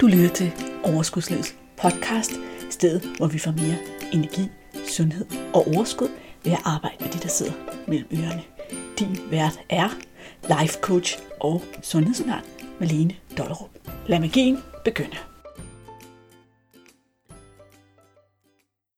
Du 0.00 0.06
lytter 0.06 0.28
til 0.28 0.52
Overskudslivets 0.84 1.56
podcast, 1.76 2.32
stedet 2.70 3.16
hvor 3.16 3.26
vi 3.26 3.38
får 3.38 3.50
mere 3.50 3.78
energi, 4.12 4.48
sundhed 4.88 5.26
og 5.54 5.66
overskud 5.66 6.08
ved 6.44 6.52
at 6.52 6.58
arbejde 6.64 6.96
med 7.00 7.12
de, 7.12 7.18
der 7.18 7.28
sidder 7.28 7.52
mellem 7.88 8.08
ørerne. 8.12 8.42
Din 8.98 9.30
vært 9.30 9.60
er 9.68 9.88
life 10.42 10.78
coach 10.80 11.18
og 11.40 11.62
sundhedsundern 11.82 12.44
Malene 12.80 13.16
Dollerup. 13.38 13.70
Lad 14.06 14.20
magien 14.20 14.58
begynde. 14.84 15.16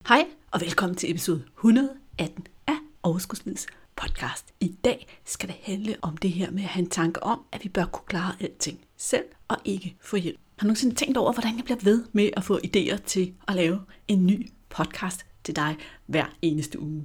Hej 0.08 0.24
og 0.50 0.60
velkommen 0.60 0.96
til 0.96 1.10
episode 1.10 1.44
118 1.56 2.46
af 2.66 2.76
Overskudslivets 3.02 3.66
podcast. 3.96 4.54
I 4.60 4.74
dag 4.84 5.06
skal 5.24 5.48
det 5.48 5.56
handle 5.62 5.96
om 6.02 6.16
det 6.16 6.30
her 6.30 6.50
med 6.50 6.62
at 6.62 6.68
have 6.68 6.82
en 6.82 6.90
tanke 6.90 7.22
om, 7.22 7.44
at 7.52 7.64
vi 7.64 7.68
bør 7.68 7.84
kunne 7.84 8.06
klare 8.06 8.34
alting 8.40 8.80
selv 8.96 9.24
og 9.48 9.56
ikke 9.64 9.96
få 10.00 10.16
hjælp. 10.16 10.40
Har 10.60 10.64
du 10.64 10.68
nogensinde 10.68 10.94
tænkt 10.94 11.16
over, 11.16 11.32
hvordan 11.32 11.56
jeg 11.56 11.64
bliver 11.64 11.78
ved 11.82 12.04
med 12.12 12.30
at 12.36 12.44
få 12.44 12.58
idéer 12.66 12.96
til 13.06 13.32
at 13.48 13.54
lave 13.54 13.80
en 14.08 14.26
ny 14.26 14.50
podcast 14.68 15.26
til 15.44 15.56
dig 15.56 15.76
hver 16.06 16.24
eneste 16.42 16.80
uge? 16.80 17.04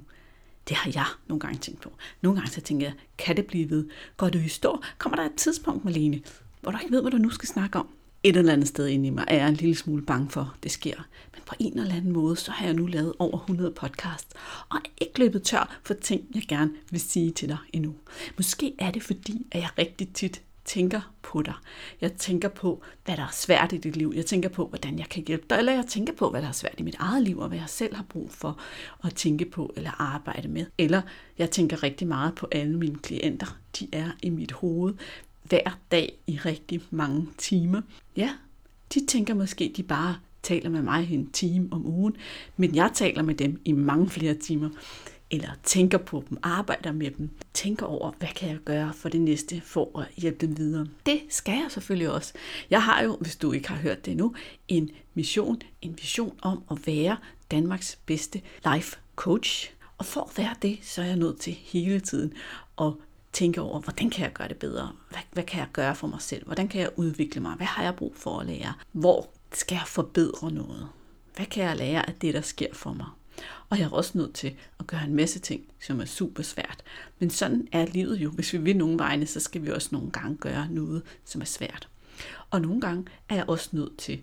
Det 0.68 0.76
har 0.76 0.90
jeg 0.94 1.06
nogle 1.28 1.40
gange 1.40 1.58
tænkt 1.58 1.80
på. 1.80 1.92
Nogle 2.22 2.40
gange 2.40 2.52
så 2.52 2.60
tænker 2.60 2.86
jeg, 2.86 2.94
kan 3.18 3.36
det 3.36 3.46
blive 3.46 3.70
ved? 3.70 3.88
Går 4.16 4.28
du 4.28 4.38
i 4.38 4.48
stå? 4.48 4.82
Kommer 4.98 5.16
der 5.16 5.24
et 5.24 5.34
tidspunkt, 5.36 5.84
Malene, 5.84 6.20
hvor 6.60 6.70
du 6.70 6.78
ikke 6.78 6.92
ved, 6.92 7.02
hvad 7.02 7.10
du 7.10 7.18
nu 7.18 7.30
skal 7.30 7.48
snakke 7.48 7.78
om? 7.78 7.88
Et 8.22 8.36
eller 8.36 8.52
andet 8.52 8.68
sted 8.68 8.86
inde 8.86 9.06
i 9.06 9.10
mig 9.10 9.24
er 9.28 9.36
jeg 9.36 9.48
en 9.48 9.54
lille 9.54 9.74
smule 9.74 10.02
bange 10.02 10.30
for, 10.30 10.40
at 10.40 10.62
det 10.62 10.70
sker. 10.70 10.96
Men 11.32 11.42
på 11.46 11.54
en 11.58 11.78
eller 11.78 11.94
anden 11.94 12.12
måde, 12.12 12.36
så 12.36 12.50
har 12.50 12.66
jeg 12.66 12.74
nu 12.74 12.86
lavet 12.86 13.12
over 13.18 13.38
100 13.38 13.70
podcasts, 13.70 14.34
og 14.68 14.76
er 14.76 14.90
ikke 15.00 15.18
løbet 15.18 15.42
tør 15.42 15.78
for 15.82 15.94
ting, 15.94 16.22
jeg 16.34 16.42
gerne 16.48 16.70
vil 16.90 17.00
sige 17.00 17.30
til 17.30 17.48
dig 17.48 17.58
endnu. 17.72 17.94
Måske 18.36 18.74
er 18.78 18.90
det 18.90 19.02
fordi, 19.02 19.46
at 19.52 19.60
jeg 19.60 19.68
rigtig 19.78 20.08
tit 20.14 20.42
tænker 20.66 21.00
på 21.22 21.42
dig. 21.42 21.54
Jeg 22.00 22.12
tænker 22.12 22.48
på, 22.48 22.82
hvad 23.04 23.16
der 23.16 23.22
er 23.22 23.32
svært 23.32 23.72
i 23.72 23.76
dit 23.76 23.96
liv. 23.96 24.12
Jeg 24.16 24.26
tænker 24.26 24.48
på, 24.48 24.66
hvordan 24.66 24.98
jeg 24.98 25.08
kan 25.08 25.24
hjælpe 25.26 25.46
dig. 25.50 25.58
Eller 25.58 25.72
jeg 25.72 25.86
tænker 25.86 26.12
på, 26.12 26.30
hvad 26.30 26.42
der 26.42 26.48
er 26.48 26.52
svært 26.52 26.74
i 26.78 26.82
mit 26.82 26.96
eget 26.98 27.22
liv, 27.22 27.38
og 27.38 27.48
hvad 27.48 27.58
jeg 27.58 27.68
selv 27.68 27.94
har 27.94 28.04
brug 28.08 28.30
for 28.30 28.58
at 29.04 29.14
tænke 29.14 29.44
på 29.44 29.72
eller 29.76 30.00
arbejde 30.00 30.48
med. 30.48 30.66
Eller 30.78 31.02
jeg 31.38 31.50
tænker 31.50 31.82
rigtig 31.82 32.06
meget 32.06 32.34
på 32.34 32.48
alle 32.52 32.78
mine 32.78 32.98
klienter. 32.98 33.58
De 33.80 33.88
er 33.92 34.10
i 34.22 34.30
mit 34.30 34.52
hoved 34.52 34.94
hver 35.42 35.78
dag 35.90 36.18
i 36.26 36.38
rigtig 36.38 36.82
mange 36.90 37.28
timer. 37.38 37.80
Ja, 38.16 38.30
de 38.94 39.06
tænker 39.06 39.34
måske, 39.34 39.72
de 39.76 39.82
bare 39.82 40.16
taler 40.42 40.70
med 40.70 40.82
mig 40.82 41.08
en 41.12 41.30
time 41.30 41.68
om 41.70 41.86
ugen, 41.86 42.16
men 42.56 42.74
jeg 42.74 42.90
taler 42.94 43.22
med 43.22 43.34
dem 43.34 43.60
i 43.64 43.72
mange 43.72 44.10
flere 44.10 44.34
timer 44.34 44.68
eller 45.30 45.50
tænker 45.62 45.98
på 45.98 46.24
dem, 46.30 46.38
arbejder 46.42 46.92
med 46.92 47.10
dem, 47.10 47.30
tænker 47.54 47.86
over, 47.86 48.12
hvad 48.18 48.28
kan 48.28 48.48
jeg 48.48 48.58
gøre 48.64 48.92
for 48.94 49.08
det 49.08 49.20
næste 49.20 49.60
for 49.60 49.98
at 50.00 50.06
hjælpe 50.16 50.46
dem 50.46 50.58
videre. 50.58 50.86
Det 51.06 51.20
skal 51.28 51.52
jeg 51.52 51.66
selvfølgelig 51.70 52.10
også. 52.10 52.32
Jeg 52.70 52.82
har 52.82 53.02
jo, 53.02 53.16
hvis 53.20 53.36
du 53.36 53.52
ikke 53.52 53.68
har 53.68 53.76
hørt 53.76 54.04
det 54.04 54.10
endnu, 54.10 54.34
en 54.68 54.90
mission, 55.14 55.62
en 55.82 55.98
vision 55.98 56.38
om 56.42 56.62
at 56.70 56.86
være 56.86 57.16
Danmarks 57.50 57.98
bedste 58.06 58.42
life 58.72 58.96
coach. 59.16 59.72
Og 59.98 60.06
for 60.06 60.20
at 60.20 60.38
være 60.38 60.54
det, 60.62 60.78
så 60.82 61.02
er 61.02 61.06
jeg 61.06 61.16
nødt 61.16 61.40
til 61.40 61.52
hele 61.52 62.00
tiden 62.00 62.32
at 62.80 62.92
tænke 63.32 63.60
over, 63.60 63.80
hvordan 63.80 64.10
kan 64.10 64.24
jeg 64.24 64.32
gøre 64.32 64.48
det 64.48 64.56
bedre? 64.56 64.92
Hvad, 65.10 65.20
hvad 65.32 65.44
kan 65.44 65.60
jeg 65.60 65.68
gøre 65.72 65.94
for 65.94 66.06
mig 66.06 66.22
selv? 66.22 66.44
Hvordan 66.44 66.68
kan 66.68 66.80
jeg 66.80 66.90
udvikle 66.96 67.40
mig? 67.40 67.54
Hvad 67.56 67.66
har 67.66 67.82
jeg 67.82 67.96
brug 67.96 68.16
for 68.16 68.40
at 68.40 68.46
lære? 68.46 68.72
Hvor 68.92 69.28
skal 69.52 69.74
jeg 69.74 69.86
forbedre 69.86 70.50
noget? 70.50 70.88
Hvad 71.36 71.46
kan 71.46 71.64
jeg 71.64 71.76
lære 71.76 72.08
af 72.08 72.14
det, 72.14 72.34
der 72.34 72.40
sker 72.40 72.74
for 72.74 72.92
mig? 72.92 73.06
Og 73.70 73.78
jeg 73.78 73.84
er 73.84 73.90
også 73.90 74.18
nødt 74.18 74.34
til 74.34 74.54
at 74.80 74.86
gøre 74.86 75.04
en 75.04 75.14
masse 75.14 75.38
ting, 75.38 75.64
som 75.80 76.00
er 76.00 76.04
super 76.04 76.42
svært. 76.42 76.82
Men 77.18 77.30
sådan 77.30 77.68
er 77.72 77.86
livet 77.86 78.16
jo. 78.16 78.30
Hvis 78.30 78.52
vi 78.52 78.58
vil 78.58 78.76
nogle 78.76 78.98
vegne, 78.98 79.26
så 79.26 79.40
skal 79.40 79.62
vi 79.62 79.70
også 79.70 79.88
nogle 79.92 80.10
gange 80.10 80.36
gøre 80.36 80.68
noget, 80.70 81.02
som 81.24 81.40
er 81.40 81.44
svært. 81.44 81.88
Og 82.50 82.60
nogle 82.60 82.80
gange 82.80 83.04
er 83.28 83.34
jeg 83.34 83.48
også 83.48 83.68
nødt 83.72 83.98
til 83.98 84.20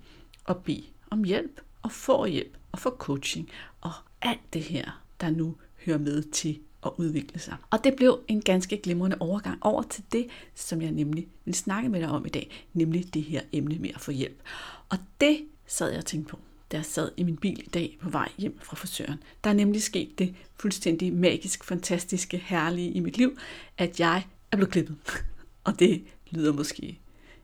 at 0.47 0.57
bede 0.57 0.83
om 1.09 1.23
hjælp, 1.23 1.61
og 1.81 1.91
få 1.91 2.25
hjælp, 2.25 2.57
og 2.71 2.79
få 2.79 2.89
coaching, 2.89 3.49
og 3.81 3.91
alt 4.21 4.53
det 4.53 4.61
her, 4.61 5.01
der 5.21 5.29
nu 5.29 5.55
hører 5.85 5.97
med 5.97 6.23
til 6.23 6.59
at 6.85 6.91
udvikle 6.97 7.39
sig. 7.39 7.55
Og 7.69 7.83
det 7.83 7.95
blev 7.95 8.19
en 8.27 8.41
ganske 8.41 8.77
glimrende 8.77 9.17
overgang 9.19 9.65
over 9.65 9.81
til 9.81 10.03
det, 10.11 10.27
som 10.55 10.81
jeg 10.81 10.91
nemlig 10.91 11.27
vil 11.45 11.55
snakke 11.55 11.89
med 11.89 11.99
dig 11.99 12.09
om 12.09 12.25
i 12.25 12.29
dag, 12.29 12.65
nemlig 12.73 13.13
det 13.13 13.23
her 13.23 13.41
emne 13.51 13.77
med 13.79 13.89
at 13.95 14.01
få 14.01 14.11
hjælp. 14.11 14.41
Og 14.89 14.97
det 15.21 15.45
sad 15.67 15.89
jeg 15.89 15.97
og 15.97 16.05
tænkte 16.05 16.31
på 16.31 16.39
da 16.73 16.77
jeg 16.77 16.85
sad 16.85 17.11
i 17.17 17.23
min 17.23 17.37
bil 17.37 17.59
i 17.59 17.69
dag 17.69 17.97
på 18.01 18.09
vej 18.09 18.31
hjem 18.37 18.59
fra 18.61 18.75
frisøren. 18.75 19.23
Der 19.43 19.49
er 19.49 19.53
nemlig 19.53 19.81
sket 19.81 20.19
det 20.19 20.35
fuldstændig 20.55 21.13
magisk, 21.13 21.63
fantastiske, 21.63 22.37
herlige 22.37 22.91
i 22.91 22.99
mit 22.99 23.17
liv, 23.17 23.37
at 23.77 23.99
jeg 23.99 24.25
er 24.51 24.57
blevet 24.57 24.71
klippet. 24.71 24.97
Og 25.63 25.79
det 25.79 26.03
lyder 26.29 26.53
måske 26.53 26.99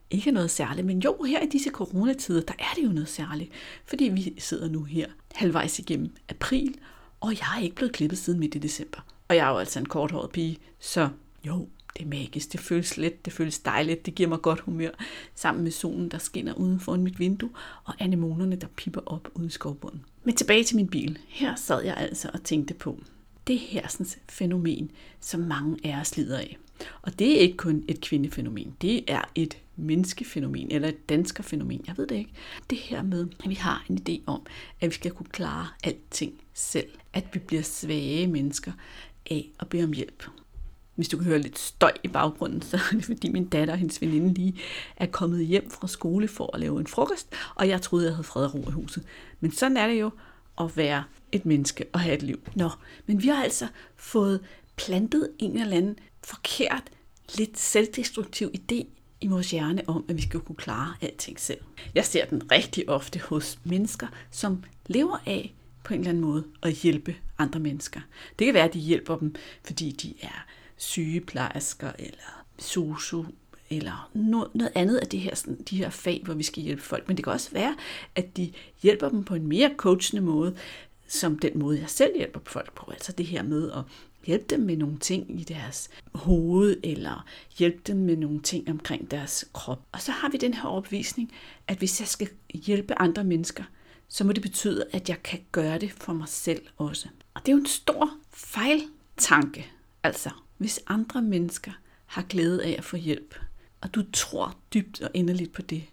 ikke 0.09 0.31
noget 0.31 0.51
særligt, 0.51 0.88
men 0.88 1.00
jo, 1.00 1.23
her 1.23 1.41
i 1.41 1.45
disse 1.45 1.69
coronatider, 1.69 2.41
der 2.41 2.53
er 2.59 2.73
det 2.75 2.84
jo 2.84 2.89
noget 2.89 3.09
særligt. 3.09 3.51
Fordi 3.85 4.03
vi 4.03 4.34
sidder 4.38 4.69
nu 4.69 4.84
her 4.84 5.07
halvvejs 5.35 5.79
igennem 5.79 6.16
april, 6.29 6.75
og 7.19 7.31
jeg 7.31 7.57
er 7.57 7.62
ikke 7.62 7.75
blevet 7.75 7.94
klippet 7.94 8.18
siden 8.18 8.39
midt 8.39 8.56
i 8.56 8.59
december. 8.59 9.00
Og 9.28 9.35
jeg 9.35 9.47
er 9.47 9.51
jo 9.51 9.57
altså 9.57 9.79
en 9.79 9.85
korthåret 9.85 10.29
pige, 10.31 10.57
så 10.79 11.09
jo, 11.44 11.68
det 11.97 12.03
er 12.03 12.09
magisk, 12.09 12.51
det 12.51 12.59
føles 12.59 12.97
let, 12.97 13.25
det 13.25 13.33
føles 13.33 13.59
dejligt, 13.59 14.05
det 14.05 14.16
giver 14.16 14.29
mig 14.29 14.41
godt 14.41 14.59
humør, 14.59 14.91
sammen 15.35 15.63
med 15.63 15.72
solen, 15.72 16.09
der 16.09 16.17
skinner 16.17 16.53
uden 16.53 16.79
foran 16.79 17.01
mit 17.01 17.19
vindue, 17.19 17.50
og 17.83 17.94
anemonerne, 18.00 18.55
der 18.55 18.67
pipper 18.75 19.01
op 19.05 19.29
ude 19.35 19.47
i 19.47 19.50
skovbunden. 19.50 20.05
Men 20.23 20.35
tilbage 20.35 20.63
til 20.63 20.75
min 20.75 20.88
bil. 20.88 21.19
Her 21.27 21.55
sad 21.55 21.83
jeg 21.83 21.97
altså 21.97 22.29
og 22.33 22.44
tænkte 22.44 22.73
på 22.73 23.00
det 23.47 23.59
hersens 23.59 24.17
fænomen, 24.29 24.91
som 25.19 25.39
mange 25.39 25.77
af 25.83 26.00
os 26.01 26.17
lider 26.17 26.38
af. 26.38 26.57
Og 27.01 27.19
det 27.19 27.35
er 27.35 27.39
ikke 27.39 27.57
kun 27.57 27.83
et 27.88 28.01
kvindefænomen, 28.01 28.75
det 28.81 29.03
er 29.07 29.21
et 29.35 29.57
menneskefænomen, 29.75 30.71
eller 30.71 30.88
et 30.88 31.09
danskerfænomen, 31.09 31.83
jeg 31.88 31.97
ved 31.97 32.07
det 32.07 32.16
ikke. 32.16 32.31
Det 32.69 32.77
her 32.77 33.03
med, 33.03 33.27
at 33.44 33.50
vi 33.50 33.56
har 33.56 33.85
en 33.89 34.00
idé 34.09 34.23
om, 34.25 34.45
at 34.81 34.89
vi 34.89 34.94
skal 34.94 35.11
kunne 35.11 35.29
klare 35.31 35.67
alting 35.83 36.33
selv. 36.53 36.89
At 37.13 37.25
vi 37.33 37.39
bliver 37.39 37.61
svage 37.61 38.27
mennesker 38.27 38.71
af 39.31 39.50
at 39.59 39.67
bede 39.67 39.83
om 39.83 39.94
hjælp. 39.94 40.23
Hvis 41.00 41.10
du 41.10 41.18
kan 41.18 41.26
høre 41.26 41.40
lidt 41.40 41.60
støj 41.60 41.92
i 42.04 42.08
baggrunden, 42.08 42.62
så 42.62 42.78
er 42.78 42.96
det 42.96 43.06
fordi 43.06 43.30
min 43.30 43.46
datter 43.46 43.74
og 43.74 43.80
hendes 43.80 44.02
veninde 44.02 44.34
lige 44.34 44.56
er 44.98 45.06
kommet 45.06 45.46
hjem 45.46 45.72
fra 45.72 45.88
skole 45.88 46.28
for 46.28 46.50
at 46.54 46.60
lave 46.60 46.80
en 46.80 46.88
frokost, 46.88 47.28
og 47.56 47.68
jeg 47.68 47.82
troede, 47.82 48.06
jeg 48.06 48.14
havde 48.14 48.24
fred 48.24 48.46
og 48.46 48.54
ro 48.54 48.70
i 48.70 48.72
huset. 48.72 49.04
Men 49.40 49.52
sådan 49.52 49.78
er 49.78 49.88
det 49.88 50.00
jo 50.00 50.12
at 50.60 50.78
være 50.78 51.04
et 51.32 51.46
menneske 51.46 51.86
og 51.94 52.00
have 52.00 52.16
et 52.16 52.24
liv. 52.24 52.40
Nå, 52.56 52.70
men 53.06 53.24
vi 53.24 53.28
har 53.28 53.44
altså 53.44 53.68
fået 53.96 54.40
plantet 54.76 55.30
en 55.40 55.58
eller 55.58 55.78
anden 55.78 56.00
forkert, 56.24 56.84
lidt 57.38 57.60
selvdestruktiv 57.60 58.52
idé 58.58 58.86
i 59.22 59.28
vores 59.28 59.52
hjerne 59.52 59.81
om, 59.88 60.06
at 60.10 60.18
vi 60.18 60.22
skal 60.22 60.40
kunne 60.40 60.56
klare 60.56 60.94
alting 61.02 61.40
selv. 61.40 61.62
Jeg 61.96 62.06
ser 62.06 62.26
den 62.26 62.52
rigtig 62.52 62.90
ofte 62.90 63.20
hos 63.20 63.60
mennesker, 63.64 64.08
som 64.31 64.64
lever 64.88 65.18
af 65.26 65.54
på 65.84 65.94
en 65.94 66.00
eller 66.00 66.10
anden 66.10 66.24
måde 66.24 66.44
at 66.64 66.74
hjælpe 66.74 67.16
andre 67.38 67.60
mennesker. 67.60 68.02
Det 68.40 68.46
kan 68.46 68.54
være, 68.54 68.68
at 68.68 68.74
de 68.74 68.80
hjælper 68.80 69.18
dem, 69.18 69.36
fordi 69.64 69.92
de 69.92 70.14
er 70.22 70.46
sygeplejersker 70.79 71.91
eller 72.00 72.44
sosu 72.59 73.23
eller 73.69 74.09
noget, 74.13 74.56
noget 74.56 74.72
andet 74.75 74.97
af 74.97 75.07
det 75.07 75.19
her, 75.19 75.35
sådan, 75.35 75.62
de 75.69 75.78
her 75.78 75.90
fag, 75.90 76.22
hvor 76.25 76.34
vi 76.34 76.44
skal 76.44 76.63
hjælpe 76.63 76.81
folk. 76.81 77.07
Men 77.07 77.17
det 77.17 77.23
kan 77.23 77.34
også 77.34 77.51
være, 77.51 77.75
at 78.16 78.38
de 78.38 78.51
hjælper 78.81 79.09
dem 79.09 79.23
på 79.23 79.35
en 79.35 79.47
mere 79.47 79.72
coachende 79.78 80.22
måde, 80.22 80.56
som 81.07 81.39
den 81.39 81.59
måde, 81.59 81.79
jeg 81.79 81.89
selv 81.89 82.18
hjælper 82.18 82.39
folk 82.45 82.73
på. 82.73 82.91
Altså 82.91 83.12
det 83.12 83.25
her 83.25 83.44
med 83.44 83.72
at 83.72 83.84
hjælpe 84.25 84.45
dem 84.50 84.59
med 84.59 84.78
nogle 84.78 84.97
ting 84.97 85.39
i 85.39 85.44
deres 85.44 85.89
hoved, 86.13 86.78
eller 86.84 87.25
hjælpe 87.57 87.79
dem 87.88 87.97
med 87.97 88.18
nogle 88.18 88.41
ting 88.41 88.69
omkring 88.69 89.12
deres 89.12 89.45
krop. 89.53 89.81
Og 89.91 90.01
så 90.01 90.12
har 90.12 90.29
vi 90.29 90.38
den 90.38 90.53
her 90.53 90.66
opvisning, 90.66 91.34
at 91.68 91.78
hvis 91.78 92.00
jeg 92.00 92.07
skal 92.07 92.29
hjælpe 92.53 93.00
andre 93.00 93.23
mennesker, 93.23 93.63
så 94.07 94.23
må 94.23 94.31
det 94.31 94.41
betyde, 94.41 94.85
at 94.91 95.09
jeg 95.09 95.23
kan 95.23 95.39
gøre 95.51 95.79
det 95.79 95.91
for 95.91 96.13
mig 96.13 96.28
selv 96.28 96.62
også. 96.78 97.07
Og 97.34 97.41
det 97.41 97.51
er 97.51 97.56
jo 97.56 97.59
en 97.59 97.66
stor 97.66 98.09
fejltanke. 98.34 99.72
Altså, 100.03 100.29
hvis 100.59 100.80
andre 100.88 101.22
mennesker 101.22 101.72
har 102.06 102.22
glæde 102.22 102.64
af 102.64 102.75
at 102.78 102.84
få 102.84 102.96
hjælp, 102.97 103.36
og 103.81 103.96
du 103.96 104.03
tror 104.14 104.58
dybt 104.74 105.02
og 105.02 105.12
inderligt 105.14 105.53
på 105.53 105.62
det, 105.62 105.84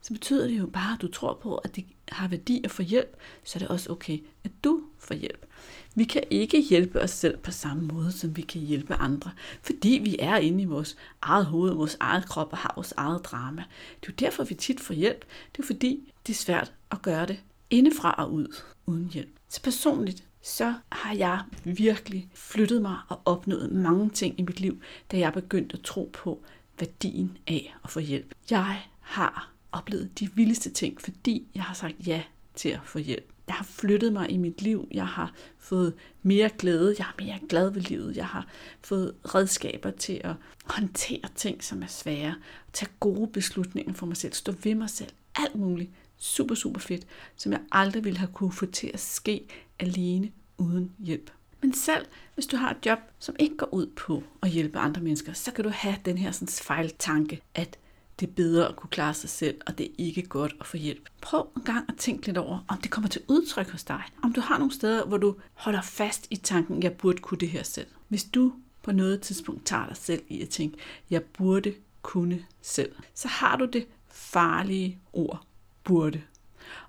så 0.00 0.12
betyder 0.12 0.46
det 0.46 0.58
jo 0.58 0.66
bare, 0.66 0.94
at 0.94 1.02
du 1.02 1.08
tror 1.08 1.38
på, 1.42 1.56
at 1.56 1.76
det 1.76 1.84
har 2.08 2.28
værdi 2.28 2.60
at 2.64 2.70
få 2.70 2.82
hjælp, 2.82 3.16
så 3.44 3.56
er 3.56 3.58
det 3.58 3.68
også 3.68 3.92
okay, 3.92 4.18
at 4.44 4.50
du 4.64 4.82
får 4.98 5.14
hjælp. 5.14 5.46
Vi 5.94 6.04
kan 6.04 6.22
ikke 6.30 6.60
hjælpe 6.60 7.02
os 7.02 7.10
selv 7.10 7.36
på 7.36 7.50
samme 7.50 7.82
måde, 7.82 8.12
som 8.12 8.36
vi 8.36 8.42
kan 8.42 8.60
hjælpe 8.60 8.94
andre, 8.94 9.30
fordi 9.62 10.00
vi 10.04 10.16
er 10.18 10.36
inde 10.36 10.62
i 10.62 10.66
vores 10.66 10.96
eget 11.22 11.46
hoved, 11.46 11.74
vores 11.74 11.96
eget 12.00 12.26
krop 12.28 12.52
og 12.52 12.58
har 12.58 12.72
vores 12.76 12.92
eget 12.96 13.24
drama. 13.24 13.64
Det 14.00 14.08
er 14.08 14.12
jo 14.12 14.26
derfor, 14.26 14.44
vi 14.44 14.54
tit 14.54 14.80
får 14.80 14.94
hjælp. 14.94 15.24
Det 15.56 15.62
er 15.62 15.66
fordi, 15.66 16.12
det 16.26 16.32
er 16.32 16.36
svært 16.36 16.72
at 16.90 17.02
gøre 17.02 17.26
det 17.26 17.40
indefra 17.70 18.14
og 18.18 18.32
ud 18.32 18.56
uden 18.86 19.10
hjælp. 19.12 19.36
Så 19.48 19.62
personligt, 19.62 20.24
så 20.46 20.74
har 20.92 21.14
jeg 21.14 21.42
virkelig 21.64 22.28
flyttet 22.34 22.82
mig 22.82 22.96
og 23.08 23.20
opnået 23.24 23.72
mange 23.72 24.10
ting 24.10 24.40
i 24.40 24.42
mit 24.42 24.60
liv, 24.60 24.80
da 25.12 25.18
jeg 25.18 25.32
begyndte 25.32 25.76
at 25.76 25.82
tro 25.82 26.10
på 26.12 26.44
værdien 26.78 27.38
af 27.46 27.76
at 27.84 27.90
få 27.90 28.00
hjælp. 28.00 28.34
Jeg 28.50 28.82
har 29.00 29.52
oplevet 29.72 30.20
de 30.20 30.30
vildeste 30.34 30.70
ting, 30.70 31.00
fordi 31.00 31.46
jeg 31.54 31.62
har 31.62 31.74
sagt 31.74 31.94
ja 32.06 32.22
til 32.54 32.68
at 32.68 32.80
få 32.84 32.98
hjælp. 32.98 33.32
Jeg 33.46 33.54
har 33.54 33.64
flyttet 33.64 34.12
mig 34.12 34.30
i 34.30 34.36
mit 34.36 34.62
liv. 34.62 34.88
Jeg 34.92 35.06
har 35.06 35.32
fået 35.58 35.94
mere 36.22 36.50
glæde. 36.58 36.94
Jeg 36.98 37.06
er 37.06 37.24
mere 37.24 37.38
glad 37.48 37.70
ved 37.70 37.82
livet. 37.82 38.16
Jeg 38.16 38.26
har 38.26 38.46
fået 38.82 39.14
redskaber 39.24 39.90
til 39.90 40.20
at 40.24 40.34
håndtere 40.64 41.28
ting, 41.34 41.64
som 41.64 41.82
er 41.82 41.86
svære. 41.86 42.34
Tage 42.72 42.90
gode 43.00 43.26
beslutninger 43.26 43.92
for 43.92 44.06
mig 44.06 44.16
selv. 44.16 44.32
Stå 44.32 44.52
ved 44.62 44.74
mig 44.74 44.90
selv. 44.90 45.10
alt 45.34 45.54
muligt 45.54 45.90
super, 46.18 46.54
super 46.54 46.80
fedt, 46.80 47.06
som 47.36 47.52
jeg 47.52 47.60
aldrig 47.72 48.04
ville 48.04 48.18
have 48.18 48.32
kunne 48.32 48.52
få 48.52 48.66
til 48.66 48.90
at 48.94 49.00
ske 49.00 49.48
alene 49.78 50.30
uden 50.58 50.92
hjælp. 50.98 51.30
Men 51.62 51.74
selv 51.74 52.06
hvis 52.34 52.46
du 52.46 52.56
har 52.56 52.70
et 52.70 52.86
job, 52.86 52.98
som 53.18 53.36
ikke 53.38 53.56
går 53.56 53.74
ud 53.74 53.86
på 53.86 54.22
at 54.42 54.50
hjælpe 54.50 54.78
andre 54.78 55.02
mennesker, 55.02 55.32
så 55.32 55.52
kan 55.52 55.64
du 55.64 55.70
have 55.70 55.96
den 56.04 56.18
her 56.18 56.30
sådan 56.30 56.48
fejltanke, 56.48 57.40
at 57.54 57.78
det 58.20 58.28
er 58.28 58.32
bedre 58.32 58.68
at 58.68 58.76
kunne 58.76 58.90
klare 58.90 59.14
sig 59.14 59.30
selv, 59.30 59.60
og 59.66 59.78
det 59.78 59.86
er 59.86 59.94
ikke 59.98 60.22
godt 60.22 60.54
at 60.60 60.66
få 60.66 60.76
hjælp. 60.76 61.08
Prøv 61.20 61.48
en 61.56 61.62
gang 61.62 61.84
at 61.88 61.94
tænke 61.96 62.26
lidt 62.26 62.38
over, 62.38 62.64
om 62.68 62.78
det 62.80 62.90
kommer 62.90 63.08
til 63.08 63.22
udtryk 63.28 63.70
hos 63.70 63.84
dig. 63.84 64.02
Om 64.22 64.32
du 64.32 64.40
har 64.40 64.58
nogle 64.58 64.74
steder, 64.74 65.04
hvor 65.04 65.16
du 65.16 65.36
holder 65.54 65.82
fast 65.82 66.26
i 66.30 66.36
tanken, 66.36 66.82
jeg 66.82 66.92
burde 66.92 67.18
kunne 67.18 67.38
det 67.38 67.48
her 67.48 67.62
selv. 67.62 67.86
Hvis 68.08 68.24
du 68.24 68.52
på 68.82 68.92
noget 68.92 69.20
tidspunkt 69.20 69.66
tager 69.66 69.86
dig 69.86 69.96
selv 69.96 70.22
i 70.28 70.42
at 70.42 70.48
tænke, 70.48 70.78
jeg 71.10 71.22
burde 71.22 71.74
kunne 72.02 72.44
selv, 72.62 72.92
så 73.14 73.28
har 73.28 73.56
du 73.56 73.64
det 73.64 73.86
farlige 74.08 74.98
ord, 75.12 75.46
burde. 75.86 76.22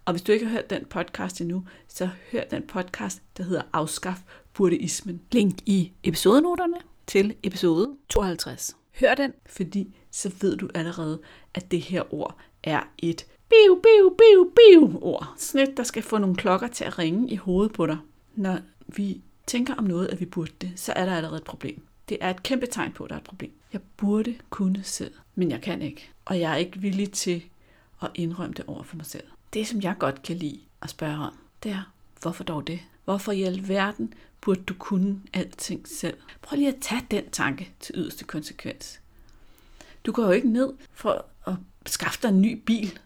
Og 0.06 0.14
hvis 0.14 0.22
du 0.22 0.32
ikke 0.32 0.46
har 0.46 0.52
hørt 0.52 0.70
den 0.70 0.86
podcast 0.86 1.42
endnu, 1.42 1.66
så 1.88 2.10
hør 2.32 2.44
den 2.44 2.64
podcast, 2.64 3.22
der 3.38 3.44
hedder 3.44 3.62
Afskaf 3.74 4.18
Burdeismen. 4.54 5.22
Link 5.32 5.60
i 5.66 5.92
episodenoterne 6.04 6.78
til 7.08 7.36
episode 7.44 7.96
52. 8.10 8.78
Hør 9.00 9.16
den, 9.16 9.34
fordi 9.46 9.96
så 10.12 10.32
ved 10.42 10.58
du 10.58 10.70
allerede, 10.76 11.20
at 11.54 11.72
det 11.72 11.82
her 11.82 12.14
ord 12.14 12.38
er 12.64 12.82
et 12.98 13.26
biu, 13.50 13.76
biu, 13.76 14.16
biu, 14.18 14.52
biu 14.56 15.00
ord. 15.02 15.34
Sådan 15.38 15.70
et, 15.70 15.78
der 15.78 15.84
skal 15.84 16.04
få 16.04 16.18
nogle 16.18 16.36
klokker 16.36 16.68
til 16.68 16.84
at 16.84 17.00
ringe 17.00 17.30
i 17.30 17.36
hovedet 17.36 17.74
på 17.74 17.86
dig. 17.86 17.98
Når 18.36 18.60
vi 18.88 19.22
tænker 19.48 19.76
om 19.76 19.84
noget, 19.84 20.08
at 20.08 20.20
vi 20.20 20.26
burde 20.26 20.52
det, 20.62 20.72
så 20.76 20.94
er 20.94 21.06
der 21.06 21.16
allerede 21.16 21.38
et 21.38 21.44
problem. 21.44 21.82
Det 22.10 22.18
er 22.22 22.30
et 22.30 22.44
kæmpe 22.44 22.66
tegn 22.66 22.92
på, 22.92 23.04
at 23.04 23.10
der 23.10 23.16
er 23.16 23.20
et 23.20 23.26
problem. 23.26 23.52
Jeg 23.74 23.82
burde 23.98 24.36
kunne 24.50 24.84
selv, 24.84 25.14
men 25.36 25.52
jeg 25.52 25.62
kan 25.62 25.82
ikke. 25.82 26.10
Og 26.26 26.40
jeg 26.40 26.52
er 26.52 26.56
ikke 26.56 26.82
villig 26.82 27.12
til 27.12 27.44
og 28.00 28.10
indrømme 28.16 28.54
det 28.54 28.66
over 28.68 28.84
for 28.84 28.96
mig 28.96 29.06
selv. 29.06 29.24
Det, 29.54 29.68
som 29.68 29.82
jeg 29.82 29.96
godt 30.00 30.24
kan 30.24 30.38
lide 30.38 30.60
at 30.82 30.90
spørge 30.90 31.18
om, 31.18 31.34
det 31.64 31.72
er, 31.72 31.92
hvorfor 32.22 32.44
dog 32.44 32.68
det? 32.68 32.80
Hvorfor 33.06 33.32
i 33.32 33.44
alverden 33.44 34.14
burde 34.42 34.62
du 34.62 34.74
kunne 34.74 35.22
alting 35.34 35.88
selv? 35.88 36.18
Prøv 36.42 36.58
lige 36.58 36.68
at 36.68 36.82
tage 36.82 37.08
den 37.12 37.30
tanke 37.30 37.72
til 37.80 37.96
yderste 37.98 38.26
konsekvens. 38.26 39.00
Du 40.06 40.12
går 40.12 40.24
jo 40.26 40.32
ikke 40.32 40.50
ned 40.50 40.74
for 40.92 41.26
at 41.46 41.56
skaffe 41.86 42.20
dig 42.22 42.30
en 42.30 42.42
ny 42.42 42.62
bil 42.66 43.00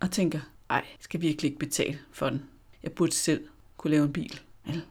og 0.00 0.10
tænker, 0.10 0.40
ej, 0.70 0.84
skal 1.00 1.20
vi 1.20 1.26
virkelig 1.26 1.48
ikke 1.48 1.58
betale 1.58 1.98
for 2.12 2.30
den? 2.30 2.42
Jeg 2.82 2.92
burde 2.92 3.12
selv 3.12 3.48
kunne 3.76 3.90
lave 3.90 4.04
en 4.04 4.12
bil. 4.12 4.40
Vel? 4.64 4.82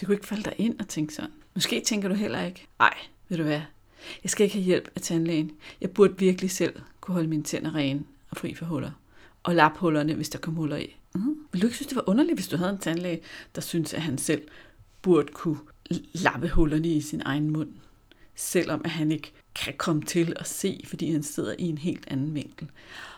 Det 0.00 0.06
kunne 0.06 0.14
ikke 0.14 0.26
falde 0.26 0.42
dig 0.42 0.54
ind 0.58 0.80
og 0.80 0.88
tænke 0.88 1.14
sådan. 1.14 1.30
Måske 1.54 1.80
tænker 1.80 2.08
du 2.08 2.14
heller 2.14 2.42
ikke, 2.42 2.66
ej, 2.80 2.94
ved 3.28 3.36
du 3.36 3.42
hvad, 3.42 3.60
jeg 4.22 4.30
skal 4.30 4.44
ikke 4.44 4.56
have 4.56 4.64
hjælp 4.64 4.90
af 4.94 5.00
tandlægen. 5.00 5.52
Jeg 5.80 5.90
burde 5.90 6.18
virkelig 6.18 6.50
selv 6.50 6.80
kunne 7.00 7.12
holde 7.12 7.28
mine 7.28 7.42
tænder 7.42 7.74
rene 7.74 8.04
og 8.30 8.36
fri 8.36 8.54
for 8.54 8.66
huller. 8.66 8.90
Og 9.42 9.54
lappe 9.54 9.78
hullerne, 9.78 10.14
hvis 10.14 10.28
der 10.28 10.38
kom 10.38 10.54
huller 10.54 10.76
i. 10.76 10.96
Mm. 11.14 11.38
Vil 11.52 11.62
du 11.62 11.66
ikke 11.66 11.76
synes, 11.76 11.88
det 11.88 11.96
var 11.96 12.08
underligt, 12.08 12.36
hvis 12.36 12.48
du 12.48 12.56
havde 12.56 12.70
en 12.70 12.78
tandlæge, 12.78 13.20
der 13.54 13.60
syntes, 13.60 13.94
at 13.94 14.02
han 14.02 14.18
selv 14.18 14.42
burde 15.02 15.32
kunne 15.32 15.58
lappe 16.12 16.48
hullerne 16.48 16.88
i 16.88 17.00
sin 17.00 17.22
egen 17.24 17.50
mund? 17.50 17.72
Selvom 18.34 18.80
at 18.84 18.90
han 18.90 19.12
ikke 19.12 19.32
kan 19.54 19.74
komme 19.76 20.02
til 20.02 20.32
at 20.36 20.48
se, 20.48 20.80
fordi 20.84 21.12
han 21.12 21.22
sidder 21.22 21.54
i 21.58 21.62
en 21.62 21.78
helt 21.78 22.04
anden 22.08 22.34
vinkel. 22.34 22.68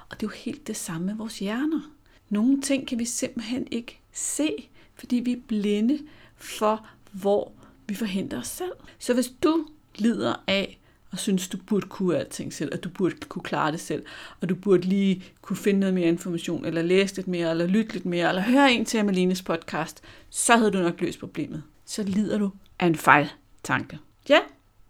Og 0.08 0.20
det 0.20 0.26
er 0.26 0.30
jo 0.30 0.34
helt 0.36 0.66
det 0.66 0.76
samme 0.76 1.06
med 1.06 1.14
vores 1.14 1.38
hjerner. 1.38 1.80
Nogle 2.28 2.60
ting 2.62 2.86
kan 2.86 2.98
vi 2.98 3.04
simpelthen 3.04 3.68
ikke 3.70 4.00
se, 4.12 4.68
fordi 4.94 5.16
vi 5.16 5.32
er 5.32 5.40
blinde 5.48 5.98
for, 6.36 6.86
hvor 7.12 7.52
vi 7.86 7.94
forhindrer 7.94 8.38
os 8.38 8.46
selv. 8.46 8.72
Så 8.98 9.14
hvis 9.14 9.32
du 9.42 9.66
lider 9.96 10.44
af 10.46 10.80
og 11.10 11.18
synes, 11.18 11.48
du 11.48 11.58
burde 11.66 11.86
kunne 11.86 12.18
alting 12.18 12.52
selv, 12.52 12.70
og 12.72 12.84
du 12.84 12.88
burde 12.88 13.14
kunne 13.28 13.42
klare 13.42 13.72
det 13.72 13.80
selv, 13.80 14.02
og 14.40 14.48
du 14.48 14.54
burde 14.54 14.82
lige 14.82 15.24
kunne 15.42 15.56
finde 15.56 15.80
noget 15.80 15.94
mere 15.94 16.08
information, 16.08 16.64
eller 16.64 16.82
læse 16.82 17.16
lidt 17.16 17.28
mere, 17.28 17.50
eller 17.50 17.66
lytte 17.66 17.92
lidt 17.92 18.06
mere, 18.06 18.28
eller 18.28 18.42
høre 18.42 18.72
en 18.72 18.84
til 18.84 18.98
Amalines 18.98 19.42
podcast, 19.42 20.02
så 20.30 20.56
havde 20.56 20.70
du 20.70 20.78
nok 20.78 21.00
løst 21.00 21.20
problemet. 21.20 21.62
Så 21.84 22.02
lider 22.02 22.38
du 22.38 22.50
af 22.78 22.86
en 22.86 22.94
fejltanke. 22.94 23.98
Ja, 24.28 24.38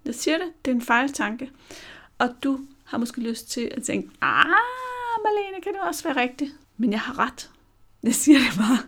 jeg 0.05 0.15
siger 0.15 0.39
det, 0.39 0.47
det 0.65 0.71
er 0.71 0.75
en 0.75 0.83
fejltanke. 0.83 1.51
Og 2.19 2.29
du 2.43 2.61
har 2.85 2.99
måske 2.99 3.21
lyst 3.21 3.51
til 3.51 3.73
at 3.77 3.83
tænke, 3.83 4.09
ah, 4.21 4.45
Malene, 5.25 5.63
kan 5.63 5.73
det 5.73 5.81
også 5.81 6.05
være 6.05 6.17
rigtigt? 6.17 6.51
Men 6.77 6.93
jeg 6.93 7.01
har 7.01 7.19
ret. 7.19 7.51
Jeg 8.03 8.15
siger 8.15 8.39
det 8.39 8.59
bare. 8.59 8.79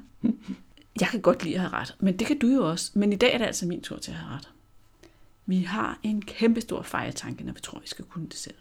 Jeg 1.01 1.09
kan 1.09 1.21
godt 1.21 1.45
lide 1.45 1.55
at 1.55 1.61
have 1.61 1.73
ret, 1.73 1.97
men 2.01 2.19
det 2.19 2.27
kan 2.27 2.39
du 2.39 2.47
jo 2.47 2.71
også. 2.71 2.91
Men 2.95 3.13
i 3.13 3.17
dag 3.17 3.35
er 3.35 3.39
det 3.39 3.45
altså 3.45 3.67
min 3.67 3.83
tur 3.83 3.97
til 3.97 4.11
at 4.11 4.17
have 4.17 4.37
ret. 4.37 4.49
Vi 5.51 5.63
har 5.63 5.99
en 6.03 6.23
kæmpe 6.23 6.61
stor 6.61 6.83
fejltanke, 6.83 7.45
når 7.45 7.53
vi 7.53 7.61
tror, 7.61 7.79
vi 7.81 7.89
skal 7.89 8.05
kunne 8.05 8.29
det 8.29 8.37
selv. 8.37 8.55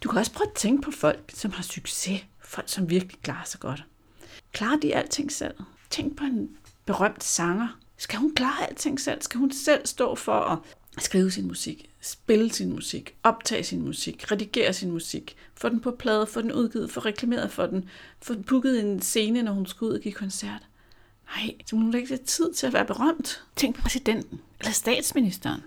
Du 0.00 0.08
kan 0.08 0.18
også 0.18 0.32
prøve 0.32 0.48
at 0.48 0.54
tænke 0.54 0.82
på 0.82 0.90
folk, 0.90 1.30
som 1.34 1.50
har 1.50 1.62
succes. 1.62 2.24
Folk, 2.44 2.68
som 2.68 2.90
virkelig 2.90 3.22
klarer 3.22 3.44
sig 3.44 3.60
godt. 3.60 3.84
Klarer 4.52 4.80
de 4.80 4.94
alting 4.94 5.32
selv? 5.32 5.54
Tænk 5.90 6.16
på 6.16 6.24
en 6.24 6.48
berømt 6.84 7.24
sanger. 7.24 7.78
Skal 7.96 8.18
hun 8.18 8.34
klare 8.34 8.68
alting 8.68 9.00
selv? 9.00 9.22
Skal 9.22 9.40
hun 9.40 9.52
selv 9.52 9.86
stå 9.86 10.14
for 10.14 10.32
at 10.32 10.58
skrive 10.98 11.30
sin 11.30 11.48
musik, 11.48 11.90
spille 12.00 12.52
sin 12.52 12.72
musik, 12.72 13.16
optage 13.22 13.64
sin 13.64 13.82
musik, 13.82 14.32
redigere 14.32 14.72
sin 14.72 14.90
musik, 14.90 15.36
få 15.54 15.68
den 15.68 15.80
på 15.80 15.90
plade, 15.90 16.26
få 16.26 16.42
den 16.42 16.52
udgivet, 16.52 16.90
få 16.90 17.00
reklameret 17.00 17.50
for 17.52 17.66
den, 17.66 17.88
få 18.22 18.34
booket 18.34 18.80
en 18.80 19.02
scene, 19.02 19.42
når 19.42 19.52
hun 19.52 19.66
skal 19.66 19.84
ud 19.84 19.92
og 19.92 20.00
give 20.00 20.14
koncert. 20.14 20.62
Nej, 21.36 21.54
så 21.66 21.76
hun 21.76 21.92
har 21.92 22.00
ikke 22.00 22.16
tid 22.16 22.52
til 22.52 22.66
at 22.66 22.72
være 22.72 22.86
berømt. 22.86 23.42
Tænk 23.56 23.76
på 23.76 23.82
præsidenten 23.82 24.40
eller 24.60 24.72
statsministeren. 24.72 25.60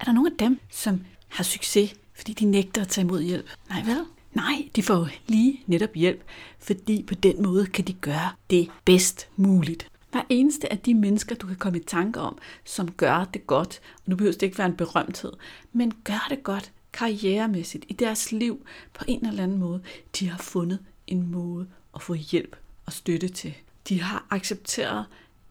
Er 0.00 0.04
der 0.04 0.12
nogen 0.12 0.32
af 0.32 0.38
dem, 0.38 0.60
som 0.70 1.04
har 1.28 1.44
succes, 1.44 1.94
fordi 2.14 2.32
de 2.32 2.44
nægter 2.44 2.82
at 2.82 2.88
tage 2.88 3.04
imod 3.04 3.22
hjælp? 3.22 3.50
Nej, 3.68 3.82
vel? 3.84 4.04
Nej, 4.32 4.68
de 4.76 4.82
får 4.82 5.08
lige 5.26 5.60
netop 5.66 5.94
hjælp, 5.94 6.24
fordi 6.58 7.02
på 7.02 7.14
den 7.14 7.42
måde 7.42 7.66
kan 7.66 7.84
de 7.84 7.92
gøre 7.92 8.30
det 8.50 8.70
bedst 8.84 9.28
muligt. 9.36 9.90
Hver 10.10 10.22
eneste 10.28 10.72
af 10.72 10.78
de 10.78 10.94
mennesker, 10.94 11.34
du 11.34 11.46
kan 11.46 11.56
komme 11.56 11.78
i 11.78 11.82
tanke 11.82 12.20
om, 12.20 12.38
som 12.64 12.92
gør 12.92 13.24
det 13.24 13.46
godt, 13.46 13.80
og 13.96 14.02
nu 14.06 14.16
behøver 14.16 14.32
det 14.32 14.42
ikke 14.42 14.58
være 14.58 14.66
en 14.66 14.76
berømthed, 14.76 15.32
men 15.72 15.92
gør 16.04 16.26
det 16.30 16.42
godt 16.42 16.72
karrieremæssigt 16.92 17.84
i 17.88 17.92
deres 17.92 18.32
liv 18.32 18.66
på 18.94 19.04
en 19.08 19.26
eller 19.26 19.42
anden 19.42 19.58
måde, 19.58 19.82
de 20.20 20.28
har 20.28 20.38
fundet 20.38 20.78
en 21.06 21.26
måde 21.26 21.66
at 21.94 22.02
få 22.02 22.14
hjælp 22.14 22.56
og 22.86 22.92
støtte 22.92 23.28
til. 23.28 23.54
De 23.88 24.02
har 24.02 24.26
accepteret, 24.30 25.04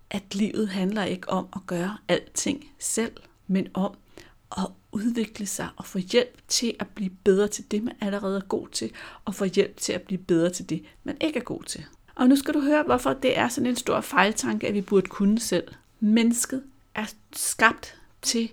at 0.10 0.36
livet 0.36 0.70
handler 0.70 1.04
ikke 1.04 1.30
om 1.30 1.48
at 1.56 1.62
gøre 1.68 1.98
alting 2.08 2.66
selv, 2.80 3.12
men 3.48 3.68
om 3.74 3.96
at 4.58 4.68
udvikle 4.92 5.46
sig 5.46 5.70
og 5.76 5.86
få 5.86 5.98
hjælp 5.98 6.42
til 6.48 6.76
at 6.80 6.88
blive 6.88 7.12
bedre 7.24 7.48
til 7.48 7.72
det, 7.72 7.84
man 7.84 7.96
allerede 8.02 8.38
er 8.38 8.42
god 8.42 8.68
til, 8.68 8.92
og 9.26 9.36
få 9.36 9.46
hjælp 9.46 9.78
til 9.78 9.94
at 9.94 10.02
blive 10.02 10.18
bedre 10.18 10.50
til 10.50 10.70
det, 10.70 10.84
man 11.04 11.18
ikke 11.22 11.40
er 11.40 11.44
god 11.44 11.64
til. 11.64 11.86
Og 12.16 12.30
nu 12.30 12.36
skal 12.36 12.54
du 12.54 12.62
høre, 12.62 12.84
hvorfor 12.84 13.14
det 13.14 13.38
er 13.38 13.48
sådan 13.48 13.70
en 13.70 13.76
stor 13.76 14.02
fejltanke, 14.02 14.68
at 14.68 14.74
vi 14.74 14.82
burde 14.82 15.08
kunne 15.08 15.40
selv. 15.40 15.68
Mennesket 16.00 16.64
er 16.96 17.06
skabt 17.34 17.96
til 18.22 18.52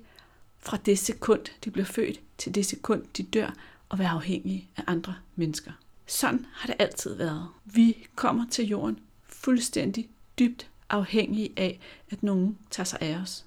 fra 0.59 0.77
det 0.87 0.99
sekund, 0.99 1.41
de 1.65 1.71
bliver 1.71 1.87
født, 1.87 2.21
til 2.39 2.55
det 2.55 2.67
sekund, 2.67 3.05
de 3.17 3.23
dør, 3.23 3.55
og 3.89 3.99
være 3.99 4.09
afhængige 4.09 4.69
af 4.77 4.83
andre 4.87 5.15
mennesker. 5.37 5.73
Sådan 6.07 6.47
har 6.53 6.67
det 6.67 6.77
altid 6.79 7.15
været. 7.15 7.49
Vi 7.65 8.09
kommer 8.15 8.47
til 8.51 8.67
jorden 8.67 8.99
fuldstændig 9.27 10.09
dybt 10.39 10.71
afhængige 10.89 11.53
af, 11.57 11.81
at 12.11 12.23
nogen 12.23 12.59
tager 12.71 12.85
sig 12.85 12.99
af 13.01 13.17
os. 13.17 13.45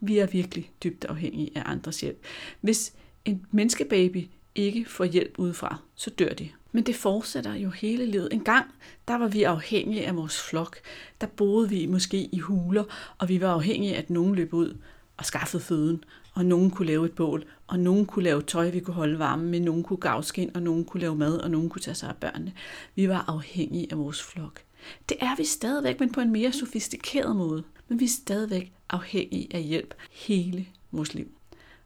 Vi 0.00 0.18
er 0.18 0.26
virkelig 0.26 0.70
dybt 0.84 1.04
afhængige 1.04 1.50
af 1.54 1.62
andres 1.66 2.00
hjælp. 2.00 2.24
Hvis 2.60 2.92
en 3.24 3.46
menneskebaby 3.50 4.28
ikke 4.54 4.84
får 4.88 5.04
hjælp 5.04 5.38
udefra, 5.38 5.76
så 5.94 6.10
dør 6.10 6.34
de. 6.34 6.48
Men 6.72 6.86
det 6.86 6.96
fortsætter 6.96 7.54
jo 7.54 7.70
hele 7.70 8.06
livet. 8.06 8.28
En 8.32 8.44
gang, 8.44 8.66
der 9.08 9.14
var 9.14 9.28
vi 9.28 9.42
afhængige 9.42 10.06
af 10.06 10.16
vores 10.16 10.42
flok. 10.42 10.76
Der 11.20 11.26
boede 11.26 11.68
vi 11.68 11.86
måske 11.86 12.28
i 12.32 12.38
huler, 12.38 12.84
og 13.18 13.28
vi 13.28 13.40
var 13.40 13.52
afhængige 13.54 13.94
af, 13.94 13.98
at 13.98 14.10
nogen 14.10 14.34
løb 14.34 14.54
ud 14.54 14.76
og 15.16 15.24
skaffede 15.24 15.62
føden, 15.62 16.04
og 16.34 16.44
nogen 16.44 16.70
kunne 16.70 16.86
lave 16.86 17.06
et 17.06 17.12
bål, 17.12 17.44
og 17.66 17.78
nogen 17.78 18.06
kunne 18.06 18.22
lave 18.22 18.42
tøj, 18.42 18.70
vi 18.70 18.80
kunne 18.80 18.94
holde 18.94 19.18
varme 19.18 19.44
med, 19.44 19.60
nogen 19.60 19.82
kunne 19.82 19.96
gavskin, 19.96 20.50
og 20.54 20.62
nogen 20.62 20.84
kunne 20.84 21.00
lave 21.00 21.16
mad, 21.16 21.38
og 21.38 21.50
nogen 21.50 21.68
kunne 21.68 21.82
tage 21.82 21.94
sig 21.94 22.08
af 22.08 22.16
børnene. 22.16 22.52
Vi 22.94 23.08
var 23.08 23.24
afhængige 23.28 23.88
af 23.90 23.98
vores 23.98 24.22
flok. 24.22 24.60
Det 25.08 25.16
er 25.20 25.36
vi 25.36 25.44
stadigvæk, 25.44 26.00
men 26.00 26.12
på 26.12 26.20
en 26.20 26.32
mere 26.32 26.52
sofistikeret 26.52 27.36
måde. 27.36 27.62
Men 27.90 28.00
vi 28.00 28.04
er 28.04 28.08
stadigvæk 28.08 28.72
afhængige 28.90 29.48
af 29.50 29.62
hjælp 29.62 29.94
hele 30.10 30.66
vores 30.92 31.14
liv. 31.14 31.28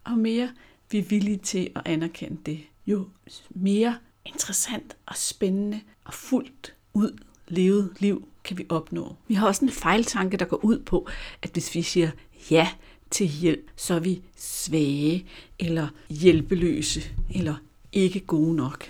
Og 0.04 0.18
mere 0.18 0.50
vi 0.90 0.98
er 0.98 1.02
villige 1.02 1.36
til 1.36 1.70
at 1.74 1.82
anerkende 1.84 2.38
det, 2.46 2.60
jo 2.86 3.08
mere 3.50 3.98
interessant 4.24 4.96
og 5.06 5.16
spændende 5.16 5.80
og 6.04 6.14
fuldt 6.14 6.74
ud 6.94 7.18
levet 7.48 7.92
liv 7.98 8.28
kan 8.44 8.58
vi 8.58 8.66
opnå. 8.68 9.16
Vi 9.28 9.34
har 9.34 9.46
også 9.46 9.64
en 9.64 9.70
fejltanke, 9.70 10.36
der 10.36 10.44
går 10.44 10.64
ud 10.64 10.78
på, 10.78 11.08
at 11.42 11.50
hvis 11.50 11.74
vi 11.74 11.82
siger 11.82 12.10
ja 12.50 12.68
til 13.10 13.26
hjælp, 13.26 13.70
så 13.76 13.94
er 13.94 14.00
vi 14.00 14.22
svage 14.36 15.26
eller 15.58 15.88
hjælpeløse 16.08 17.00
eller 17.34 17.54
ikke 17.92 18.20
gode 18.20 18.56
nok. 18.56 18.84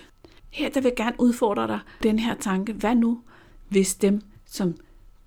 Her 0.49 0.69
der 0.69 0.81
vil 0.81 0.89
jeg 0.89 1.05
gerne 1.05 1.15
udfordre 1.19 1.67
dig 1.67 1.79
den 2.03 2.19
her 2.19 2.35
tanke. 2.35 2.73
Hvad 2.73 2.95
nu, 2.95 3.21
hvis 3.69 3.95
dem, 3.95 4.21
som 4.45 4.75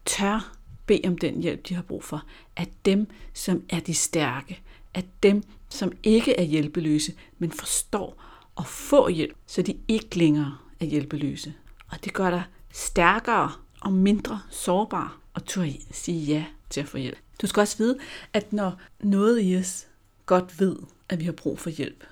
tør 0.04 0.57
bede 0.88 1.08
om 1.08 1.18
den 1.18 1.42
hjælp, 1.42 1.68
de 1.68 1.74
har 1.74 1.82
brug 1.82 2.04
for, 2.04 2.24
at 2.56 2.68
dem, 2.84 3.06
som 3.34 3.62
er 3.68 3.80
de 3.80 3.94
stærke, 3.94 4.60
at 4.94 5.04
dem, 5.22 5.42
som 5.68 5.92
ikke 6.02 6.36
er 6.36 6.42
hjælpeløse, 6.42 7.12
men 7.38 7.52
forstår 7.52 8.24
at 8.58 8.66
få 8.66 9.08
hjælp, 9.08 9.36
så 9.46 9.62
de 9.62 9.76
ikke 9.88 10.18
længere 10.18 10.58
er 10.80 10.84
hjælpeløse. 10.84 11.54
Og 11.90 12.04
det 12.04 12.14
gør 12.14 12.30
dig 12.30 12.42
stærkere 12.72 13.52
og 13.80 13.92
mindre 13.92 14.40
sårbar 14.50 15.18
og 15.34 15.44
tør 15.46 15.66
sige 15.90 16.24
ja 16.24 16.44
til 16.70 16.80
at 16.80 16.88
få 16.88 16.96
hjælp. 16.98 17.18
Du 17.42 17.46
skal 17.46 17.60
også 17.60 17.78
vide, 17.78 17.98
at 18.32 18.52
når 18.52 18.80
noget 19.00 19.40
i 19.42 19.56
os 19.56 19.86
godt 20.26 20.60
ved, 20.60 20.76
at 21.08 21.20
vi 21.20 21.24
har 21.24 21.32
brug 21.32 21.58
for 21.58 21.70
hjælp, 21.70 22.04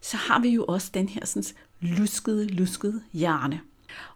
så 0.00 0.16
har 0.16 0.40
vi 0.40 0.48
jo 0.48 0.64
også 0.64 0.90
den 0.94 1.08
her 1.08 1.26
sådan, 1.26 1.44
luskede, 1.80 2.46
luskede 2.46 3.02
hjerne. 3.12 3.60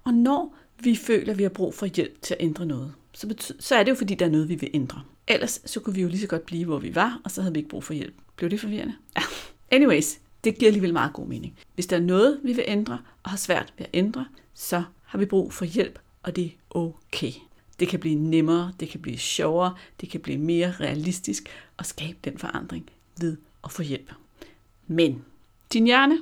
Og 0.05 0.15
når 0.15 0.55
vi 0.81 0.97
føler, 0.97 1.33
at 1.33 1.39
vi 1.39 1.43
har 1.43 1.51
brug 1.51 1.75
for 1.75 1.87
hjælp 1.87 2.23
til 2.23 2.35
at 2.35 2.41
ændre 2.41 2.67
noget, 2.67 2.95
så, 3.19 3.27
bety- 3.27 3.61
så 3.61 3.75
er 3.75 3.83
det 3.83 3.91
jo 3.91 3.97
fordi, 3.97 4.15
der 4.15 4.27
er 4.27 4.31
noget, 4.31 4.49
vi 4.49 4.55
vil 4.55 4.71
ændre. 4.75 5.03
Ellers 5.29 5.61
så 5.65 5.81
kunne 5.81 5.95
vi 5.95 6.03
jo 6.03 6.09
lige 6.09 6.21
så 6.21 6.27
godt 6.27 6.47
blive, 6.47 6.65
hvor 6.65 6.79
vi 6.79 6.95
var, 6.95 7.21
og 7.25 7.31
så 7.31 7.43
havde 7.43 7.53
vi 7.53 7.59
ikke 7.59 7.71
brug 7.71 7.85
for 7.85 7.95
hjælp. 7.95 8.15
Blev 8.37 8.51
det 8.51 8.61
forvirrende? 8.61 8.95
Ja. 9.17 9.23
Anyways, 9.71 10.19
det 10.45 10.59
giver 10.59 10.69
alligevel 10.69 10.93
meget 10.93 11.13
god 11.13 11.27
mening. 11.27 11.59
Hvis 11.75 11.87
der 11.87 11.97
er 11.97 12.01
noget, 12.01 12.41
vi 12.45 12.53
vil 12.53 12.65
ændre, 12.67 12.99
og 13.23 13.31
har 13.31 13.37
svært 13.37 13.73
ved 13.79 13.87
at 13.87 13.91
ændre, 13.95 14.27
så 14.55 14.83
har 15.03 15.19
vi 15.19 15.25
brug 15.25 15.53
for 15.53 15.65
hjælp, 15.65 15.99
og 16.23 16.37
det 16.37 16.45
er 16.45 16.51
okay. 16.71 17.33
Det 17.81 17.89
kan 17.89 18.01
blive 18.01 18.15
nemmere, 18.15 18.73
det 18.81 18.89
kan 18.89 19.01
blive 19.03 19.19
sjovere, 19.19 19.75
det 20.01 20.11
kan 20.11 20.21
blive 20.21 20.39
mere 20.39 20.75
realistisk 20.81 21.49
og 21.77 21.87
skabe 21.87 22.19
den 22.25 22.39
forandring 22.39 22.91
ved 23.21 23.37
at 23.65 23.73
få 23.73 23.83
hjælp. 23.83 24.13
Men 24.87 25.25
din 25.73 25.85
hjerne, 25.85 26.19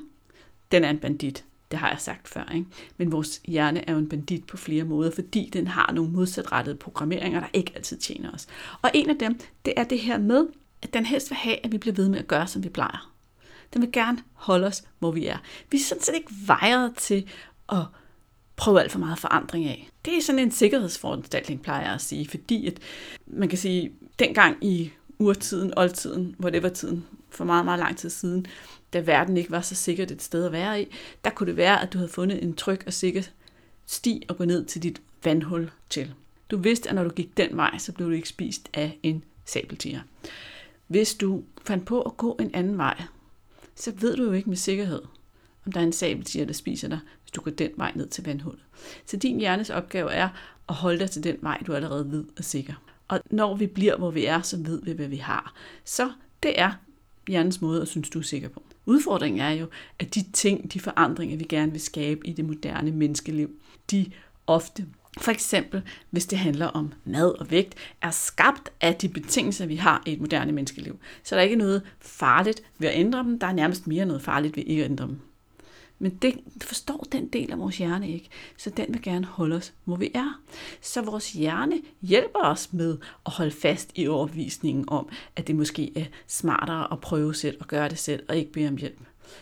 den 0.73 0.85
er 0.85 0.91
en 0.91 0.99
bandit. 0.99 1.45
Det 1.71 1.79
har 1.79 1.89
jeg 1.91 2.01
sagt 2.01 2.29
før. 2.29 2.53
Ikke? 2.55 2.67
Men 2.97 3.13
vores 3.13 3.41
hjerne 3.45 3.89
er 3.89 3.93
jo 3.93 3.99
en 3.99 4.09
bandit 4.09 4.47
på 4.47 4.57
flere 4.57 4.85
måder, 4.85 5.11
fordi 5.11 5.51
den 5.53 5.67
har 5.67 5.93
nogle 5.93 6.11
modsatrettede 6.11 6.77
programmeringer, 6.77 7.41
der 7.41 7.49
ikke 7.53 7.73
altid 7.75 7.99
tjener 7.99 8.33
os. 8.33 8.47
Og 8.83 8.91
en 8.95 9.11
af 9.11 9.19
dem, 9.19 9.41
det 9.65 9.75
er 9.77 9.85
det 9.85 9.99
her 9.99 10.19
med, 10.19 10.47
at 10.83 10.95
den 10.95 11.07
helst 11.07 11.31
vil 11.31 11.37
have, 11.37 11.57
at 11.65 11.73
vi 11.73 11.79
bliver 11.79 11.95
ved 11.95 12.09
med 12.09 12.19
at 12.19 12.29
gøre, 12.29 12.47
som 12.47 12.65
vi 12.65 12.69
plejer. 12.69 13.13
Den 13.75 13.83
vil 13.83 13.93
gerne 13.93 14.19
holde 14.33 14.67
os, 14.67 14.85
hvor 14.99 15.11
vi 15.11 15.27
er. 15.27 15.39
Vi 15.71 15.77
er 15.77 15.83
sådan 15.83 16.03
set 16.03 16.15
ikke 16.15 16.33
vejret 16.47 16.95
til 16.97 17.27
at 17.73 17.83
prøve 18.57 18.81
alt 18.81 18.93
for 18.93 18.99
meget 18.99 19.19
forandring 19.19 19.65
af. 19.65 19.91
Det 20.05 20.17
er 20.17 20.23
sådan 20.23 20.39
en 20.39 20.51
sikkerhedsforanstaltning, 20.51 21.63
plejer 21.63 21.83
jeg 21.83 21.95
at 21.95 22.01
sige, 22.01 22.29
fordi 22.29 22.67
at 22.67 22.79
man 23.27 23.49
kan 23.49 23.59
sige, 23.59 23.93
dengang 24.19 24.65
i 24.65 24.93
urtiden, 25.19 25.73
oldtiden, 25.77 26.37
whatever-tiden, 26.41 27.07
for 27.31 27.45
meget, 27.45 27.65
meget 27.65 27.79
lang 27.79 27.97
tid 27.97 28.11
siden, 28.11 28.47
da 28.93 29.01
verden 29.01 29.37
ikke 29.37 29.51
var 29.51 29.61
så 29.61 29.75
sikkert 29.75 30.11
et 30.11 30.23
sted 30.23 30.45
at 30.45 30.53
være 30.53 30.83
i, 30.83 30.87
der 31.25 31.31
kunne 31.31 31.47
det 31.47 31.57
være, 31.57 31.83
at 31.83 31.93
du 31.93 31.99
havde 31.99 32.11
fundet 32.11 32.43
en 32.43 32.55
tryg 32.55 32.81
og 32.87 32.93
sikker 32.93 33.23
sti 33.87 34.23
at 34.29 34.37
gå 34.37 34.45
ned 34.45 34.65
til 34.65 34.83
dit 34.83 35.03
vandhul 35.25 35.71
til. 35.91 36.15
Du 36.51 36.57
vidste, 36.57 36.89
at 36.89 36.95
når 36.95 37.05
du 37.05 37.11
gik 37.11 37.37
den 37.37 37.57
vej, 37.57 37.79
så 37.79 37.93
blev 37.93 38.09
du 38.09 38.13
ikke 38.13 38.29
spist 38.29 38.69
af 38.75 38.99
en 39.03 39.25
sabeltiger. 39.45 40.01
Hvis 40.87 41.15
du 41.15 41.45
fandt 41.67 41.87
på 41.87 42.03
at 42.03 42.17
gå 42.17 42.37
en 42.41 42.51
anden 42.55 42.79
vej, 42.79 43.03
så 43.75 43.93
ved 43.97 44.17
du 44.17 44.25
jo 44.25 44.33
ikke 44.33 44.49
med 44.49 44.57
sikkerhed, 44.57 45.03
om 45.67 45.73
der 45.73 45.81
er 45.81 45.85
en 45.85 45.93
sabeltiger, 45.93 46.45
der 46.45 46.53
spiser 46.53 46.89
dig, 46.89 46.99
hvis 47.23 47.31
du 47.31 47.41
går 47.41 47.51
den 47.51 47.71
vej 47.77 47.93
ned 47.95 48.09
til 48.09 48.25
vandhullet. 48.25 48.63
Så 49.07 49.17
din 49.17 49.39
hjernes 49.39 49.71
opgave 49.71 50.13
er 50.13 50.29
at 50.69 50.75
holde 50.75 50.99
dig 50.99 51.11
til 51.11 51.25
den 51.25 51.37
vej, 51.41 51.63
du 51.67 51.75
allerede 51.75 52.11
ved 52.11 52.25
er 52.37 52.43
sikker. 52.43 52.75
Og 53.09 53.21
når 53.31 53.55
vi 53.55 53.67
bliver, 53.67 53.97
hvor 53.97 54.11
vi 54.11 54.25
er, 54.25 54.43
så 54.43 54.57
ved 54.57 54.83
vi, 54.83 54.93
hvad 54.93 55.09
vi 55.09 55.17
har. 55.17 55.55
Så 55.85 56.13
det 56.43 56.61
er 56.61 56.73
hjernens 57.29 57.61
måde 57.61 57.83
at 57.83 57.89
synes, 57.89 58.11
du 58.11 58.19
er 58.19 58.23
sikker 58.23 58.49
på. 58.49 58.63
Udfordringen 58.87 59.41
er 59.41 59.51
jo, 59.51 59.67
at 59.99 60.15
de 60.15 60.25
ting, 60.33 60.73
de 60.73 60.81
forandringer, 60.81 61.37
vi 61.37 61.45
gerne 61.45 61.73
vil 61.73 61.81
skabe 61.81 62.27
i 62.27 62.33
det 62.33 62.45
moderne 62.45 62.91
menneskeliv, 62.91 63.51
de 63.91 64.07
ofte 64.47 64.87
for 65.21 65.31
eksempel, 65.31 65.83
hvis 66.11 66.27
det 66.27 66.39
handler 66.39 66.67
om 66.67 66.93
mad 67.05 67.41
og 67.41 67.51
vægt, 67.51 67.75
er 68.03 68.11
skabt 68.11 68.73
af 68.81 68.95
de 68.95 69.09
betingelser, 69.09 69.67
vi 69.67 69.77
har 69.77 70.03
i 70.07 70.13
et 70.13 70.21
moderne 70.21 70.53
menneskeliv. 70.53 70.99
Så 71.23 71.35
der 71.35 71.41
er 71.41 71.45
ikke 71.45 71.57
noget 71.57 71.83
farligt 72.01 72.63
ved 72.79 72.89
at 72.89 72.99
ændre 72.99 73.19
dem, 73.19 73.39
der 73.39 73.47
er 73.47 73.53
nærmest 73.53 73.87
mere 73.87 74.07
noget 74.07 74.23
farligt 74.23 74.57
ved 74.57 74.65
ikke 74.67 74.85
at 74.85 74.91
ændre 74.91 75.07
dem. 75.07 75.21
Men 75.99 76.15
det 76.23 76.39
forstår 76.61 77.07
den 77.13 77.29
del 77.29 77.53
af 77.53 77.59
vores 77.59 77.79
hjerne 77.79 78.11
ikke, 78.11 78.29
så 78.57 78.71
den 78.71 78.87
vil 78.89 79.03
gerne 79.03 79.27
holde 79.27 79.57
os, 79.57 79.75
hvor 79.85 79.97
vi 79.97 80.11
er. 80.15 80.41
Så 80.81 81.03
vores 81.03 81.33
hjerne 81.33 81.81
hjælper 82.03 82.39
os 82.43 82.73
med 82.73 82.99
at 83.27 83.33
holde 83.33 83.51
fast 83.51 83.91
i 83.95 84.09
overbevisningen 84.09 84.85
om, 84.89 85.09
at 85.37 85.47
det 85.47 85.57
måske 85.57 85.99
er 85.99 86.05
smartere 86.27 86.93
at 86.93 87.01
prøve 87.01 87.35
selv 87.35 87.57
og 87.61 87.67
gøre 87.67 87.89
det 87.89 87.99
selv 87.99 88.25
og 88.29 88.37
ikke 88.37 88.53
bede 88.53 88.69
om 88.69 88.77
hjælp. 88.77 89.01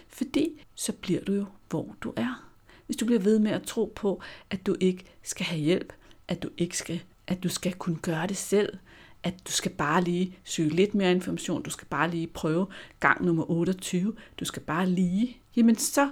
Fordi 0.08 0.48
så 0.74 0.92
bliver 0.92 1.24
du 1.24 1.32
jo, 1.32 1.44
hvor 1.68 1.96
du 2.00 2.12
er. 2.16 2.50
Hvis 2.86 2.96
du 2.96 3.06
bliver 3.06 3.20
ved 3.20 3.38
med 3.38 3.50
at 3.50 3.62
tro 3.62 3.92
på, 3.96 4.22
at 4.50 4.66
du 4.66 4.76
ikke 4.80 5.04
skal 5.22 5.46
have 5.46 5.60
hjælp, 5.60 5.92
at 6.28 6.42
du 6.42 6.48
ikke 6.58 6.78
skal, 6.78 7.02
at 7.26 7.42
du 7.42 7.48
skal 7.48 7.72
kunne 7.72 7.98
gøre 8.02 8.26
det 8.26 8.36
selv, 8.36 8.78
at 9.22 9.34
du 9.46 9.52
skal 9.52 9.70
bare 9.70 10.04
lige 10.04 10.38
søge 10.44 10.68
lidt 10.68 10.94
mere 10.94 11.10
information, 11.10 11.62
du 11.62 11.70
skal 11.70 11.88
bare 11.88 12.10
lige 12.10 12.26
prøve 12.26 12.66
gang 13.00 13.24
nummer 13.24 13.50
28, 13.50 14.14
du 14.40 14.44
skal 14.44 14.62
bare 14.62 14.88
lige, 14.88 15.36
jamen 15.56 15.76
så 15.76 16.10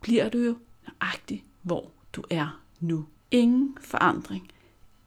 bliver 0.00 0.28
du 0.28 0.38
jo 0.38 0.56
nøjagtig, 0.88 1.44
hvor 1.62 1.90
du 2.12 2.24
er 2.30 2.60
nu. 2.80 3.06
Ingen 3.30 3.76
forandring. 3.80 4.50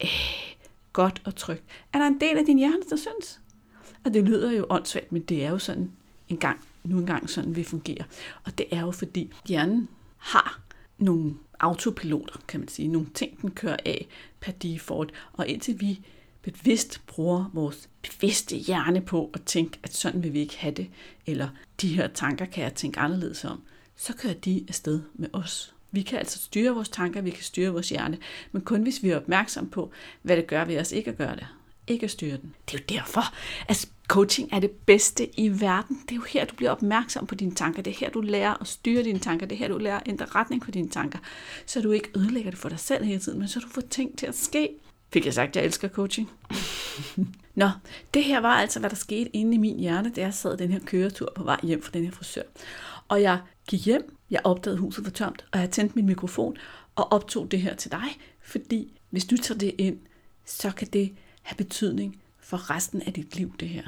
Æh, 0.01 0.55
godt 0.93 1.21
og 1.25 1.35
trygt. 1.35 1.63
Er 1.93 1.99
der 1.99 2.07
en 2.07 2.19
del 2.19 2.37
af 2.37 2.45
din 2.45 2.57
hjerne, 2.57 2.83
der 2.89 2.95
synes? 2.95 3.39
Og 4.05 4.13
det 4.13 4.23
lyder 4.23 4.51
jo 4.51 4.65
åndssvagt, 4.69 5.11
men 5.11 5.21
det 5.21 5.45
er 5.45 5.49
jo 5.49 5.57
sådan 5.57 5.91
en 6.29 6.37
gang, 6.37 6.61
nu 6.83 6.97
engang 6.97 7.29
sådan 7.29 7.55
vi 7.55 7.63
fungerer. 7.63 8.03
Og 8.43 8.57
det 8.57 8.65
er 8.71 8.81
jo 8.81 8.91
fordi 8.91 9.33
hjernen 9.47 9.87
har 10.17 10.61
nogle 10.97 11.33
autopiloter, 11.59 12.39
kan 12.47 12.59
man 12.59 12.69
sige. 12.69 12.87
Nogle 12.87 13.07
ting, 13.13 13.41
den 13.41 13.51
kører 13.51 13.77
af 13.85 14.07
per 14.39 14.51
default. 14.51 15.13
Og 15.33 15.47
indtil 15.47 15.81
vi 15.81 15.99
bevidst 16.41 17.01
bruger 17.07 17.49
vores 17.53 17.89
bevidste 18.01 18.55
hjerne 18.55 19.01
på 19.01 19.29
at 19.33 19.43
tænke, 19.43 19.79
at 19.83 19.93
sådan 19.93 20.23
vil 20.23 20.33
vi 20.33 20.39
ikke 20.39 20.57
have 20.57 20.73
det, 20.73 20.89
eller 21.25 21.49
de 21.81 21.95
her 21.95 22.07
tanker 22.07 22.45
kan 22.45 22.63
jeg 22.63 22.73
tænke 22.73 22.99
anderledes 22.99 23.45
om, 23.45 23.61
så 24.01 24.13
kører 24.13 24.33
de 24.33 24.65
afsted 24.67 25.01
med 25.13 25.29
os. 25.33 25.73
Vi 25.91 26.01
kan 26.01 26.19
altså 26.19 26.39
styre 26.39 26.73
vores 26.73 26.89
tanker, 26.89 27.21
vi 27.21 27.29
kan 27.29 27.43
styre 27.43 27.71
vores 27.71 27.89
hjerne, 27.89 28.17
men 28.51 28.61
kun 28.61 28.83
hvis 28.83 29.03
vi 29.03 29.09
er 29.09 29.17
opmærksom 29.17 29.69
på, 29.69 29.91
hvad 30.21 30.37
det 30.37 30.47
gør 30.47 30.65
ved 30.65 30.79
os 30.79 30.91
ikke 30.91 31.11
at 31.11 31.17
gøre 31.17 31.35
det. 31.35 31.47
Ikke 31.87 32.03
at 32.03 32.11
styre 32.11 32.37
den. 32.37 32.53
Det 32.65 32.73
er 32.73 32.79
jo 32.79 32.99
derfor, 32.99 33.21
at 33.67 33.89
coaching 34.07 34.49
er 34.53 34.59
det 34.59 34.71
bedste 34.71 35.39
i 35.39 35.61
verden. 35.61 36.01
Det 36.01 36.11
er 36.11 36.15
jo 36.15 36.21
her, 36.29 36.45
du 36.45 36.55
bliver 36.55 36.71
opmærksom 36.71 37.27
på 37.27 37.35
dine 37.35 37.55
tanker. 37.55 37.81
Det 37.81 37.91
er 37.91 37.97
her, 37.97 38.09
du 38.09 38.21
lærer 38.21 38.61
at 38.61 38.67
styre 38.67 39.03
dine 39.03 39.19
tanker. 39.19 39.45
Det 39.45 39.55
er 39.55 39.59
her, 39.59 39.67
du 39.67 39.77
lærer 39.77 39.97
at 39.97 40.03
ændre 40.05 40.25
retning 40.25 40.63
for 40.63 40.71
dine 40.71 40.89
tanker. 40.89 41.19
Så 41.65 41.81
du 41.81 41.91
ikke 41.91 42.09
ødelægger 42.15 42.51
det 42.51 42.59
for 42.59 42.69
dig 42.69 42.79
selv 42.79 43.03
hele 43.03 43.19
tiden, 43.19 43.39
men 43.39 43.47
så 43.47 43.59
du 43.59 43.67
får 43.69 43.81
ting 43.81 44.17
til 44.17 44.25
at 44.25 44.35
ske. 44.35 44.69
Fik 45.13 45.25
jeg 45.25 45.33
sagt, 45.33 45.49
at 45.49 45.55
jeg 45.55 45.65
elsker 45.65 45.87
coaching? 45.87 46.29
Nå, 47.55 47.69
det 48.13 48.23
her 48.23 48.39
var 48.39 48.53
altså, 48.53 48.79
hvad 48.79 48.89
der 48.89 48.95
skete 48.95 49.35
inde 49.35 49.55
i 49.55 49.57
min 49.57 49.79
hjerne, 49.79 50.11
da 50.15 50.21
jeg 50.21 50.33
sad 50.33 50.57
den 50.57 50.71
her 50.71 50.79
køretur 50.85 51.31
på 51.35 51.43
vej 51.43 51.59
hjem 51.63 51.81
fra 51.81 51.91
den 51.93 52.03
her 52.03 52.11
frisør. 52.11 52.41
Og 53.11 53.21
jeg 53.21 53.41
gik 53.67 53.85
hjem, 53.85 54.17
jeg 54.29 54.41
opdagede, 54.43 54.79
huset 54.79 55.05
var 55.05 55.11
tomt, 55.11 55.45
og 55.51 55.59
jeg 55.59 55.69
tændte 55.69 55.95
min 55.95 56.05
mikrofon 56.05 56.57
og 56.95 57.11
optog 57.11 57.51
det 57.51 57.61
her 57.61 57.75
til 57.75 57.91
dig, 57.91 58.19
fordi 58.41 58.99
hvis 59.09 59.25
du 59.25 59.37
tager 59.37 59.59
det 59.59 59.75
ind, 59.77 59.99
så 60.45 60.71
kan 60.71 60.87
det 60.87 61.15
have 61.41 61.55
betydning 61.55 62.21
for 62.39 62.69
resten 62.69 63.01
af 63.01 63.13
dit 63.13 63.35
liv, 63.35 63.53
det 63.59 63.69
her. 63.69 63.83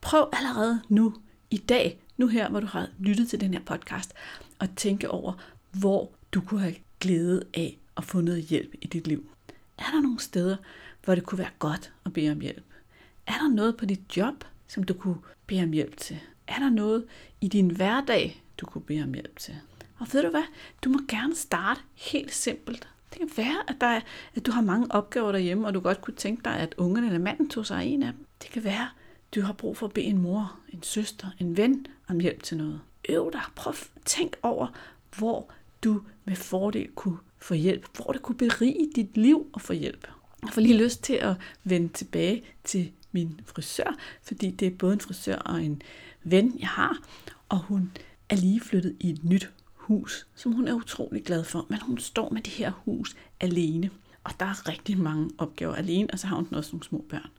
Prøv 0.00 0.28
allerede 0.32 0.80
nu, 0.88 1.14
i 1.50 1.56
dag, 1.56 2.00
nu 2.16 2.26
her, 2.26 2.48
hvor 2.50 2.60
du 2.60 2.66
har 2.66 2.88
lyttet 2.98 3.28
til 3.28 3.40
den 3.40 3.54
her 3.54 3.60
podcast, 3.60 4.12
at 4.60 4.70
tænke 4.76 5.10
over, 5.10 5.32
hvor 5.72 6.10
du 6.32 6.40
kunne 6.40 6.60
have 6.60 6.74
glæde 7.00 7.44
af 7.54 7.78
at 7.96 8.04
få 8.04 8.20
noget 8.20 8.42
hjælp 8.42 8.74
i 8.82 8.86
dit 8.86 9.06
liv. 9.06 9.30
Er 9.78 9.90
der 9.94 10.00
nogle 10.00 10.20
steder, 10.20 10.56
hvor 11.04 11.14
det 11.14 11.24
kunne 11.24 11.38
være 11.38 11.50
godt 11.58 11.92
at 12.04 12.12
bede 12.12 12.30
om 12.30 12.40
hjælp? 12.40 12.64
Er 13.26 13.38
der 13.38 13.48
noget 13.48 13.76
på 13.76 13.86
dit 13.86 14.16
job, 14.16 14.44
som 14.66 14.82
du 14.82 14.94
kunne 14.94 15.18
bede 15.46 15.62
om 15.62 15.72
hjælp 15.72 15.96
til? 15.96 16.20
Er 16.46 16.58
der 16.58 16.70
noget 16.70 17.04
i 17.40 17.48
din 17.48 17.70
hverdag, 17.70 18.43
du 18.60 18.66
kunne 18.66 18.82
bede 18.82 19.02
om 19.02 19.14
hjælp 19.14 19.38
til? 19.38 19.54
Og 19.98 20.06
ved 20.12 20.22
du 20.22 20.30
hvad? 20.30 20.44
Du 20.84 20.88
må 20.88 20.98
gerne 21.08 21.34
starte 21.34 21.80
helt 21.94 22.34
simpelt. 22.34 22.88
Det 23.10 23.18
kan 23.18 23.30
være, 23.36 23.56
at, 23.68 23.76
der 23.80 23.86
er, 23.86 24.00
at 24.34 24.46
du 24.46 24.52
har 24.52 24.62
mange 24.62 24.92
opgaver 24.92 25.32
derhjemme, 25.32 25.66
og 25.66 25.74
du 25.74 25.80
godt 25.80 26.00
kunne 26.00 26.14
tænke 26.14 26.42
dig, 26.44 26.56
at 26.56 26.74
ungerne 26.78 27.06
eller 27.06 27.18
manden 27.18 27.50
tog 27.50 27.66
sig 27.66 27.78
af 27.78 27.84
en 27.84 28.02
af 28.02 28.12
dem. 28.12 28.26
Det 28.42 28.50
kan 28.50 28.64
være, 28.64 28.82
at 28.82 29.34
du 29.34 29.40
har 29.40 29.52
brug 29.52 29.76
for 29.76 29.86
at 29.86 29.92
bede 29.92 30.06
en 30.06 30.22
mor, 30.22 30.58
en 30.68 30.82
søster, 30.82 31.28
en 31.38 31.56
ven 31.56 31.86
om 32.08 32.20
hjælp 32.20 32.42
til 32.42 32.56
noget. 32.56 32.80
Øv 33.08 33.32
dig. 33.32 33.42
Prøv 33.56 33.70
at 33.70 34.04
tænk 34.04 34.36
over, 34.42 34.66
hvor 35.18 35.50
du 35.84 36.02
med 36.24 36.36
fordel 36.36 36.88
kunne 36.94 37.18
få 37.38 37.54
hjælp. 37.54 37.96
Hvor 37.96 38.12
det 38.12 38.22
kunne 38.22 38.36
berige 38.38 38.90
dit 38.96 39.16
liv 39.16 39.46
at 39.54 39.60
få 39.60 39.72
hjælp. 39.72 40.08
Jeg 40.42 40.52
får 40.52 40.60
lige 40.60 40.82
lyst 40.82 41.02
til 41.02 41.14
at 41.14 41.34
vende 41.64 41.88
tilbage 41.88 42.44
til 42.64 42.92
min 43.12 43.40
frisør, 43.46 43.96
fordi 44.22 44.50
det 44.50 44.66
er 44.66 44.76
både 44.78 44.92
en 44.92 45.00
frisør 45.00 45.36
og 45.36 45.62
en 45.62 45.82
ven, 46.24 46.56
jeg 46.60 46.68
har, 46.68 46.98
og 47.48 47.58
hun 47.58 47.92
er 48.28 48.36
lige 48.36 48.60
flyttet 48.60 48.96
i 49.00 49.10
et 49.10 49.24
nyt 49.24 49.50
hus, 49.74 50.26
som 50.34 50.52
hun 50.52 50.68
er 50.68 50.74
utrolig 50.74 51.24
glad 51.24 51.44
for, 51.44 51.66
men 51.68 51.78
hun 51.80 51.98
står 51.98 52.30
med 52.30 52.42
det 52.42 52.52
her 52.52 52.70
hus 52.84 53.16
alene. 53.40 53.90
Og 54.24 54.32
der 54.40 54.46
er 54.46 54.68
rigtig 54.68 54.98
mange 54.98 55.30
opgaver 55.38 55.74
alene, 55.74 56.08
og 56.12 56.18
så 56.18 56.26
har 56.26 56.36
hun 56.36 56.54
også 56.54 56.70
nogle 56.72 56.84
små 56.84 57.04
børn. 57.08 57.30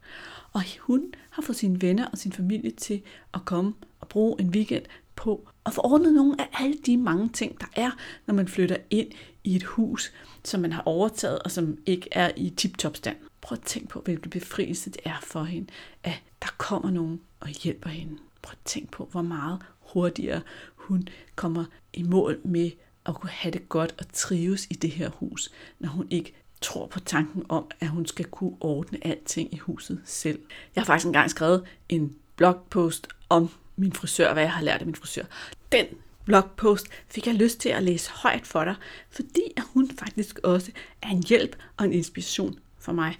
Og 0.54 0.62
hun 0.80 1.14
har 1.30 1.42
fået 1.42 1.56
sine 1.56 1.82
venner 1.82 2.08
og 2.08 2.18
sin 2.18 2.32
familie 2.32 2.72
til 2.72 3.02
at 3.34 3.46
komme 3.46 3.74
og 4.00 4.08
bruge 4.08 4.42
en 4.42 4.50
weekend 4.50 4.84
på 5.16 5.48
at 5.66 5.74
få 5.74 5.82
ordnet 5.82 6.14
nogle 6.14 6.42
af 6.42 6.50
alle 6.60 6.78
de 6.86 6.98
mange 6.98 7.30
ting, 7.30 7.62
der 7.62 7.66
er, 7.76 7.92
når 8.26 8.34
man 8.34 8.48
flytter 8.48 8.78
ind 8.90 9.12
i 9.44 9.56
et 9.56 9.64
hus, 9.64 10.14
som 10.44 10.62
man 10.62 10.72
har 10.72 10.84
overtaget, 10.86 11.40
og 11.40 11.52
som 11.52 11.78
ikke 11.86 12.08
er 12.12 12.32
i 12.38 12.50
tip-top 12.50 12.98
stand. 12.98 13.18
Prøv 13.42 13.56
at 13.56 13.66
tænke 13.66 13.88
på, 13.88 14.02
hvilken 14.02 14.30
befrielse 14.30 14.90
det 14.90 15.02
er 15.06 15.20
for 15.24 15.44
hende, 15.44 15.68
at 16.04 16.22
der 16.42 16.48
kommer 16.58 16.92
nogen 16.92 17.22
og 17.40 17.48
hjælper 17.48 17.90
hende. 17.90 18.18
Prøv 18.42 18.52
at 18.52 18.66
tænke 18.66 18.92
på, 18.92 19.08
hvor 19.12 19.22
meget 19.22 19.60
hurtigere 19.80 20.42
hun 20.88 21.08
kommer 21.36 21.66
i 21.94 22.04
mål 22.04 22.40
med 22.44 22.72
at 23.06 23.16
kunne 23.16 23.30
have 23.30 23.52
det 23.52 23.70
godt 23.70 23.96
og 23.98 24.06
trives 24.14 24.68
i 24.70 24.74
det 24.74 24.92
her 24.92 25.10
hus, 25.10 25.52
når 25.80 25.90
hun 25.90 26.08
ikke 26.10 26.34
tror 26.62 26.88
på 26.88 27.00
tanken 27.00 27.46
om, 27.50 27.72
at 27.80 27.88
hun 27.88 28.06
skal 28.06 28.26
kunne 28.26 28.58
ordne 28.60 29.08
alting 29.08 29.54
i 29.54 29.58
huset 29.58 30.02
selv. 30.06 30.40
Jeg 30.76 30.82
har 30.82 30.86
faktisk 30.86 31.06
engang 31.06 31.30
skrevet 31.30 31.64
en 31.90 32.16
blogpost 32.36 33.08
om 33.30 33.50
min 33.76 33.94
frisør, 33.94 34.34
hvad 34.34 34.44
jeg 34.44 34.54
har 34.54 34.64
lært 34.64 34.80
af 34.80 34.86
min 34.86 34.96
frisør. 34.96 35.24
Den 35.72 35.86
blogpost 36.26 36.88
fik 37.08 37.28
jeg 37.28 37.36
lyst 37.36 37.60
til 37.60 37.70
at 37.70 37.84
læse 37.84 38.12
højt 38.12 38.48
for 38.48 38.64
dig, 38.64 38.76
fordi 39.10 39.54
hun 39.74 39.92
faktisk 40.00 40.40
også 40.44 40.72
er 41.02 41.08
en 41.08 41.24
hjælp 41.24 41.56
og 41.78 41.86
en 41.86 41.94
inspiration 41.94 42.60
for 42.80 42.94
mig 42.94 43.20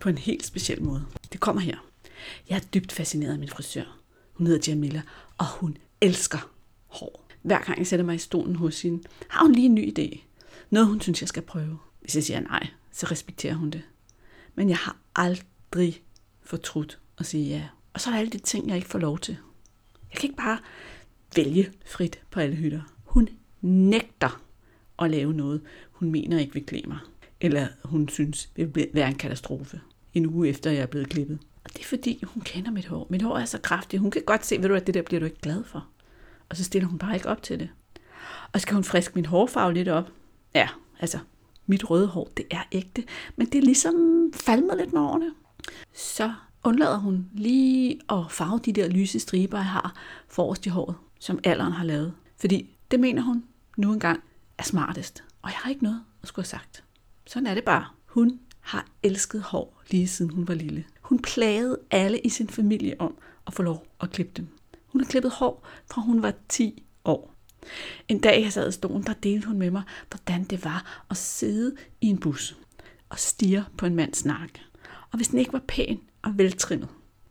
på 0.00 0.08
en 0.08 0.18
helt 0.18 0.46
speciel 0.46 0.82
måde. 0.82 1.04
Det 1.32 1.40
kommer 1.40 1.62
her. 1.62 1.76
Jeg 2.48 2.56
er 2.56 2.60
dybt 2.74 2.92
fascineret 2.92 3.32
af 3.32 3.38
min 3.38 3.48
frisør. 3.48 3.98
Hun 4.32 4.46
hedder 4.46 4.72
Jamila, 4.72 5.02
og 5.38 5.46
hun 5.46 5.76
elsker 6.00 6.50
hår. 6.86 7.26
Hver 7.42 7.64
gang 7.64 7.78
jeg 7.78 7.86
sætter 7.86 8.04
mig 8.06 8.14
i 8.14 8.18
stolen 8.18 8.56
hos 8.56 8.82
hende, 8.82 9.02
har 9.28 9.42
hun 9.42 9.52
lige 9.52 9.66
en 9.66 9.74
ny 9.74 9.98
idé. 9.98 10.20
Noget, 10.70 10.88
hun 10.88 11.00
synes, 11.00 11.20
jeg 11.20 11.28
skal 11.28 11.42
prøve. 11.42 11.78
Hvis 12.00 12.14
jeg 12.14 12.24
siger 12.24 12.40
nej, 12.40 12.66
så 12.92 13.06
respekterer 13.10 13.54
hun 13.54 13.70
det. 13.70 13.82
Men 14.54 14.68
jeg 14.68 14.76
har 14.76 14.96
aldrig 15.16 16.02
fortrudt 16.42 16.98
at 17.18 17.26
sige 17.26 17.48
ja. 17.48 17.68
Og 17.92 18.00
så 18.00 18.10
er 18.10 18.12
der 18.12 18.20
alle 18.20 18.30
de 18.30 18.38
ting, 18.38 18.68
jeg 18.68 18.76
ikke 18.76 18.88
får 18.88 18.98
lov 18.98 19.18
til. 19.18 19.36
Jeg 20.12 20.20
kan 20.20 20.28
ikke 20.28 20.36
bare 20.36 20.58
vælge 21.36 21.72
frit 21.86 22.20
på 22.30 22.40
alle 22.40 22.56
hytter. 22.56 22.80
Hun 23.04 23.28
nægter 23.60 24.42
at 24.98 25.10
lave 25.10 25.32
noget, 25.32 25.60
hun 25.90 26.10
mener 26.10 26.38
ikke 26.38 26.54
vil 26.54 26.66
klæde 26.66 26.88
mig. 26.88 26.98
Eller 27.40 27.68
hun 27.84 28.08
synes 28.08 28.50
vil 28.56 28.88
være 28.92 29.08
en 29.08 29.14
katastrofe. 29.14 29.80
En 30.14 30.26
uge 30.26 30.48
efter, 30.48 30.70
jeg 30.70 30.82
er 30.82 30.86
blevet 30.86 31.08
klippet. 31.08 31.38
Og 31.64 31.72
det 31.72 31.80
er 31.80 31.84
fordi, 31.84 32.22
hun 32.24 32.42
kender 32.42 32.70
mit 32.70 32.86
hår. 32.86 33.06
Mit 33.10 33.22
hår 33.22 33.38
er 33.38 33.44
så 33.44 33.58
kraftigt. 33.58 34.00
Hun 34.00 34.10
kan 34.10 34.22
godt 34.26 34.46
se, 34.46 34.62
ved 34.62 34.68
du 34.68 34.74
at 34.74 34.86
det 34.86 34.94
der 34.94 35.02
bliver 35.02 35.20
du 35.20 35.26
ikke 35.26 35.40
glad 35.40 35.64
for. 35.64 35.88
Og 36.48 36.56
så 36.56 36.64
stiller 36.64 36.88
hun 36.88 36.98
bare 36.98 37.14
ikke 37.14 37.28
op 37.28 37.42
til 37.42 37.60
det. 37.60 37.68
Og 38.52 38.60
skal 38.60 38.74
hun 38.74 38.84
friske 38.84 39.12
min 39.14 39.26
hårfarve 39.26 39.74
lidt 39.74 39.88
op? 39.88 40.10
Ja, 40.54 40.68
altså, 41.00 41.18
mit 41.66 41.90
røde 41.90 42.06
hår, 42.06 42.28
det 42.36 42.46
er 42.50 42.62
ægte. 42.72 43.04
Men 43.36 43.46
det 43.46 43.58
er 43.58 43.62
ligesom 43.62 43.94
falmet 44.34 44.76
lidt 44.76 44.92
med 44.92 45.00
årene. 45.00 45.30
Så 45.94 46.32
undlader 46.64 46.98
hun 46.98 47.26
lige 47.34 48.00
at 48.08 48.24
farve 48.30 48.60
de 48.64 48.72
der 48.72 48.88
lyse 48.88 49.20
striber, 49.20 49.58
jeg 49.58 49.66
har 49.66 49.94
forrest 50.28 50.66
i 50.66 50.68
håret, 50.68 50.96
som 51.20 51.38
alderen 51.44 51.72
har 51.72 51.84
lavet. 51.84 52.14
Fordi 52.36 52.76
det 52.90 53.00
mener 53.00 53.22
hun 53.22 53.44
nu 53.76 53.92
engang 53.92 54.20
er 54.58 54.62
smartest. 54.62 55.24
Og 55.42 55.50
jeg 55.50 55.56
har 55.56 55.70
ikke 55.70 55.82
noget 55.82 56.02
at 56.22 56.28
skulle 56.28 56.44
have 56.44 56.60
sagt. 56.60 56.84
Sådan 57.26 57.46
er 57.46 57.54
det 57.54 57.64
bare. 57.64 57.86
Hun 58.06 58.40
har 58.60 58.86
elsket 59.02 59.42
hår 59.42 59.82
lige 59.90 60.08
siden 60.08 60.30
hun 60.30 60.48
var 60.48 60.54
lille. 60.54 60.84
Hun 61.00 61.18
plagede 61.18 61.78
alle 61.90 62.18
i 62.18 62.28
sin 62.28 62.48
familie 62.48 63.00
om 63.00 63.14
at 63.46 63.54
få 63.54 63.62
lov 63.62 63.86
at 64.00 64.10
klippe 64.10 64.32
dem. 64.36 64.48
Hun 64.96 65.00
har 65.00 65.10
klippet 65.10 65.32
hår 65.32 65.66
fra 65.90 66.02
hun 66.02 66.22
var 66.22 66.34
10 66.48 66.82
år. 67.04 67.34
En 68.08 68.18
dag 68.18 68.42
jeg 68.42 68.52
sad 68.52 68.68
i 68.68 68.72
stolen, 68.72 69.02
der 69.02 69.12
delte 69.12 69.48
hun 69.48 69.58
med 69.58 69.70
mig, 69.70 69.82
hvordan 70.10 70.44
det 70.44 70.64
var 70.64 71.04
at 71.10 71.16
sidde 71.16 71.76
i 72.00 72.06
en 72.06 72.18
bus 72.18 72.56
og 73.08 73.18
stirre 73.18 73.64
på 73.78 73.86
en 73.86 73.94
mands 73.94 74.24
nakke. 74.24 74.60
Og 75.10 75.16
hvis 75.16 75.28
den 75.28 75.38
ikke 75.38 75.52
var 75.52 75.62
pæn 75.68 76.00
og 76.22 76.38
veltrimmet, 76.38 76.88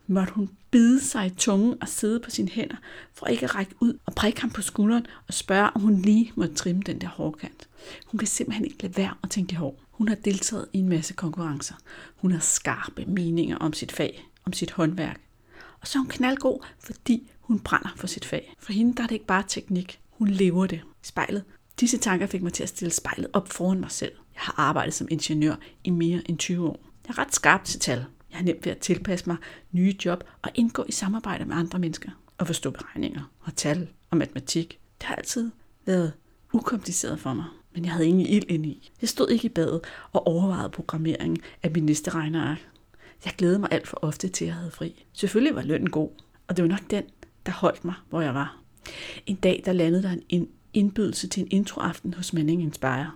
måtte 0.08 0.34
hun 0.34 0.50
bide 0.72 1.02
sig 1.02 1.26
i 1.26 1.30
tungen 1.30 1.76
og 1.82 1.88
sidde 1.88 2.20
på 2.20 2.30
sine 2.30 2.50
hænder, 2.50 2.76
for 3.14 3.26
ikke 3.26 3.44
at 3.44 3.56
række 3.56 3.76
ud 3.80 4.00
og 4.06 4.16
prikke 4.16 4.42
ham 4.42 4.50
på 4.50 4.62
skulderen 4.62 5.06
og 5.28 5.34
spørge, 5.34 5.70
om 5.76 5.82
hun 5.82 6.02
lige 6.02 6.32
måtte 6.36 6.56
trimme 6.56 6.82
den 6.82 7.02
der 7.02 7.08
hårkant. 7.08 7.70
Hun 8.06 8.18
kan 8.18 8.28
simpelthen 8.28 8.66
ikke 8.66 8.82
lade 8.84 8.98
være 8.98 9.14
at 9.24 9.30
tænke 9.30 9.56
hår. 9.56 9.82
Hun 9.92 10.08
har 10.08 10.16
deltaget 10.16 10.68
i 10.74 10.78
en 10.78 10.90
masse 10.90 11.14
konkurrencer. 11.14 11.76
Hun 12.16 12.32
har 12.32 12.40
skarpe 12.40 13.06
meninger 13.06 13.58
om 13.58 13.74
sit 13.74 13.92
fag, 13.92 14.30
om 14.46 14.54
sit 14.54 14.72
håndværk. 14.72 15.22
Og 15.82 15.88
så 15.88 15.98
er 15.98 16.02
hun 16.02 16.10
knaldgod, 16.10 16.66
fordi 16.80 17.32
hun 17.48 17.60
brænder 17.60 17.94
for 17.96 18.08
sit 18.08 18.26
fag. 18.26 18.56
For 18.60 18.74
hende 18.74 18.96
der 18.96 19.04
er 19.04 19.08
det 19.08 19.16
ikke 19.16 19.26
bare 19.26 19.44
teknik. 19.48 20.00
Hun 20.10 20.28
lever 20.28 20.68
det. 20.68 20.82
Spejlet. 21.02 21.44
Disse 21.80 21.98
tanker 21.98 22.28
fik 22.28 22.42
mig 22.42 22.54
til 22.54 22.64
at 22.64 22.70
stille 22.70 22.92
spejlet 22.92 23.28
op 23.34 23.50
foran 23.50 23.80
mig 23.80 23.92
selv. 23.92 24.12
Jeg 24.34 24.42
har 24.42 24.54
arbejdet 24.58 24.94
som 24.94 25.08
ingeniør 25.12 25.56
i 25.84 25.90
mere 25.90 26.22
end 26.26 26.38
20 26.38 26.68
år. 26.68 26.80
Jeg 27.08 27.14
er 27.14 27.18
ret 27.18 27.36
skarp 27.36 27.64
til 27.64 27.80
tal. 27.80 28.06
Jeg 28.30 28.38
har 28.38 28.44
nemt 28.44 28.66
ved 28.66 28.72
at 28.72 28.78
tilpasse 28.80 29.26
mig 29.30 29.38
nye 29.72 29.96
job 30.06 30.24
og 30.42 30.52
indgå 30.56 30.86
i 30.88 30.92
samarbejde 30.92 31.46
med 31.46 31.56
andre 31.56 31.80
mennesker. 31.80 32.10
Og 32.38 32.48
forstå 32.48 32.72
beregninger 32.72 33.32
og 33.42 33.56
tal 33.56 33.88
og 34.12 34.18
matematik. 34.18 34.80
Det 35.00 35.08
har 35.08 35.16
altid 35.16 35.52
været 35.86 36.14
ukompliceret 36.54 37.20
for 37.20 37.34
mig. 37.34 37.46
Men 37.74 37.86
jeg 37.86 37.94
havde 37.94 38.08
ingen 38.08 38.28
ild 38.28 38.46
ind 38.48 38.66
i. 38.66 38.92
Jeg 39.02 39.10
stod 39.10 39.30
ikke 39.30 39.46
i 39.46 39.50
badet 39.50 39.82
og 40.12 40.28
overvejede 40.28 40.70
programmeringen 40.70 41.38
af 41.64 41.72
min 41.72 41.86
næste 41.86 42.12
regneark. 42.12 42.70
Jeg 43.26 43.34
glædede 43.38 43.60
mig 43.60 43.70
alt 43.72 43.88
for 43.88 44.00
ofte 44.02 44.28
til, 44.28 44.46
at 44.46 44.48
jeg 44.48 44.56
havde 44.56 44.72
fri. 44.72 45.06
Selvfølgelig 45.14 45.56
var 45.56 45.62
lønnen 45.62 45.90
god, 45.90 46.10
og 46.48 46.58
det 46.58 46.64
var 46.64 46.70
nok 46.70 46.92
den, 46.92 47.04
der 47.46 47.52
holdt 47.52 47.86
mig, 47.86 47.94
hvor 48.10 48.22
jeg 48.22 48.34
var. 48.34 48.58
En 49.26 49.36
dag, 49.36 49.62
der 49.66 49.74
landede 49.74 50.04
der 50.04 50.16
en 50.30 50.50
indbydelse 50.74 51.28
til 51.28 51.42
en 51.42 51.48
introaften 51.52 52.14
hos 52.14 52.34
Manning 52.34 52.62
Inspire. 52.62 53.12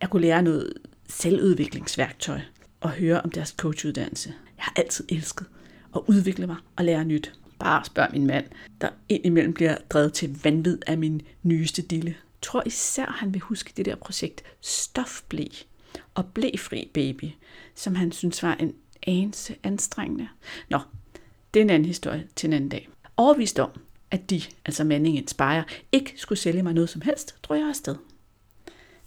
Jeg 0.00 0.10
kunne 0.10 0.22
lære 0.22 0.42
noget 0.42 0.72
selvudviklingsværktøj 1.08 2.40
og 2.80 2.90
høre 2.90 3.20
om 3.20 3.30
deres 3.30 3.48
coachuddannelse. 3.48 4.28
Jeg 4.56 4.64
har 4.64 4.72
altid 4.76 5.04
elsket 5.08 5.46
at 5.94 6.00
udvikle 6.06 6.46
mig 6.46 6.56
og 6.76 6.84
lære 6.84 7.04
nyt. 7.04 7.32
Bare 7.58 7.84
spørg 7.84 8.08
min 8.12 8.26
mand, 8.26 8.44
der 8.80 8.88
indimellem 9.08 9.54
bliver 9.54 9.76
drevet 9.90 10.12
til 10.12 10.40
vanvid 10.44 10.78
af 10.86 10.98
min 10.98 11.22
nyeste 11.42 11.82
dille. 11.82 12.10
Jeg 12.10 12.42
tror 12.42 12.62
især, 12.66 13.06
han 13.06 13.34
vil 13.34 13.40
huske 13.40 13.72
det 13.76 13.86
der 13.86 13.96
projekt 13.96 14.42
Stofblæ 14.60 15.46
og 16.14 16.26
Blæfri 16.26 16.90
Baby, 16.94 17.28
som 17.74 17.94
han 17.94 18.12
synes 18.12 18.42
var 18.42 18.54
en 18.54 18.74
anelse 19.06 19.56
anstrengende. 19.62 20.28
Nå, 20.70 20.78
det 21.54 21.60
er 21.60 21.64
en 21.64 21.70
anden 21.70 21.86
historie 21.86 22.28
til 22.36 22.46
en 22.46 22.52
anden 22.52 22.68
dag. 22.68 22.88
Overvist 23.22 23.58
om, 23.58 23.70
at 24.10 24.30
de, 24.30 24.42
altså 24.64 24.84
Manning 24.84 25.16
Inspire, 25.16 25.64
ikke 25.92 26.14
skulle 26.16 26.38
sælge 26.38 26.62
mig 26.62 26.74
noget 26.74 26.90
som 26.90 27.00
helst, 27.00 27.34
drog 27.42 27.58
jeg 27.58 27.68
afsted. 27.68 27.96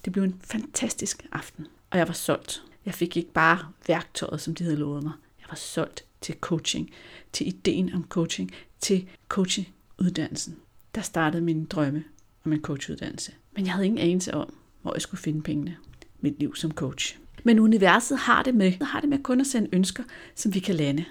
Det 0.06 0.13
blev 0.13 0.23
en 0.23 0.41
fantastisk 0.43 1.25
aften, 1.32 1.67
og 1.89 1.97
jeg 1.97 2.08
var 2.08 2.13
solgt. 2.13 2.63
Jeg 2.86 2.93
fik 2.93 3.17
ikke 3.17 3.32
bare 3.32 3.60
værktøjet, 3.88 4.41
som 4.41 4.56
de 4.56 4.63
havde 4.63 4.78
lovet 4.78 5.04
mig. 5.04 5.12
Jeg 5.39 5.45
var 5.49 5.56
solgt 5.56 6.06
til 6.21 6.36
coaching, 6.41 6.91
til 7.34 7.47
ideen 7.47 7.93
om 7.93 8.06
coaching, 8.10 8.51
til 8.80 9.08
coachinguddannelsen. 9.28 10.56
Der 10.95 11.01
startede 11.01 11.43
min 11.43 11.65
drømme 11.65 12.04
om 12.45 12.54
en 12.54 12.62
coachuddannelse. 12.62 13.32
Men 13.56 13.65
jeg 13.65 13.73
havde 13.73 13.86
ingen 13.86 13.99
anelse 13.99 14.34
om, 14.34 14.54
hvor 14.82 14.93
jeg 14.93 15.01
skulle 15.01 15.21
finde 15.21 15.41
pengene. 15.41 15.78
Mit 16.19 16.39
liv 16.39 16.56
som 16.56 16.71
coach. 16.71 17.17
Men 17.43 17.60
universet 17.60 18.17
har 18.17 18.43
det 18.43 18.56
med, 18.56 18.71
har 18.71 18.99
det 18.99 19.10
med 19.10 19.23
kun 19.23 19.41
at 19.41 19.47
sende 19.47 19.69
ønsker, 19.73 20.04
som 20.36 20.54
vi 20.54 20.60
kan 20.60 20.75
lande. 20.75 21.06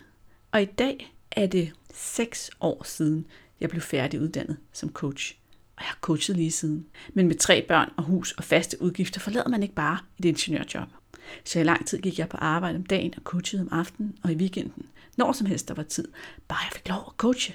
Og 0.52 0.62
i 0.62 0.64
dag 0.64 1.14
er 1.30 1.46
det 1.46 1.72
seks 1.94 2.50
år 2.60 2.84
siden, 2.84 3.26
jeg 3.60 3.68
blev 3.70 3.82
færdiguddannet 3.82 4.56
som 4.72 4.92
coach. 4.92 5.36
Og 5.76 5.82
jeg 5.82 5.86
har 5.86 5.98
coachet 6.00 6.36
lige 6.36 6.50
siden. 6.50 6.86
Men 7.14 7.28
med 7.28 7.34
tre 7.34 7.64
børn 7.68 7.90
og 7.96 8.04
hus 8.04 8.32
og 8.32 8.44
faste 8.44 8.82
udgifter 8.82 9.20
forlader 9.20 9.48
man 9.48 9.62
ikke 9.62 9.74
bare 9.74 9.98
et 10.18 10.24
ingeniørjob. 10.24 10.88
Så 11.44 11.60
i 11.60 11.62
lang 11.62 11.86
tid 11.86 11.98
gik 11.98 12.18
jeg 12.18 12.28
på 12.28 12.36
arbejde 12.36 12.76
om 12.76 12.86
dagen 12.86 13.14
og 13.16 13.22
coachede 13.22 13.62
om 13.62 13.68
aftenen 13.72 14.18
og 14.22 14.32
i 14.32 14.36
weekenden. 14.36 14.86
Når 15.16 15.32
som 15.32 15.46
helst 15.46 15.68
der 15.68 15.74
var 15.74 15.82
tid. 15.82 16.08
Bare 16.48 16.58
jeg 16.64 16.72
fik 16.72 16.88
lov 16.88 17.04
at 17.06 17.12
coache. 17.16 17.54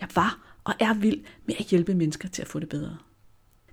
Jeg 0.00 0.08
var 0.14 0.56
og 0.64 0.74
er 0.80 0.94
vild 0.94 1.20
med 1.46 1.54
at 1.58 1.66
hjælpe 1.66 1.94
mennesker 1.94 2.28
til 2.28 2.42
at 2.42 2.48
få 2.48 2.58
det 2.58 2.68
bedre. 2.68 2.96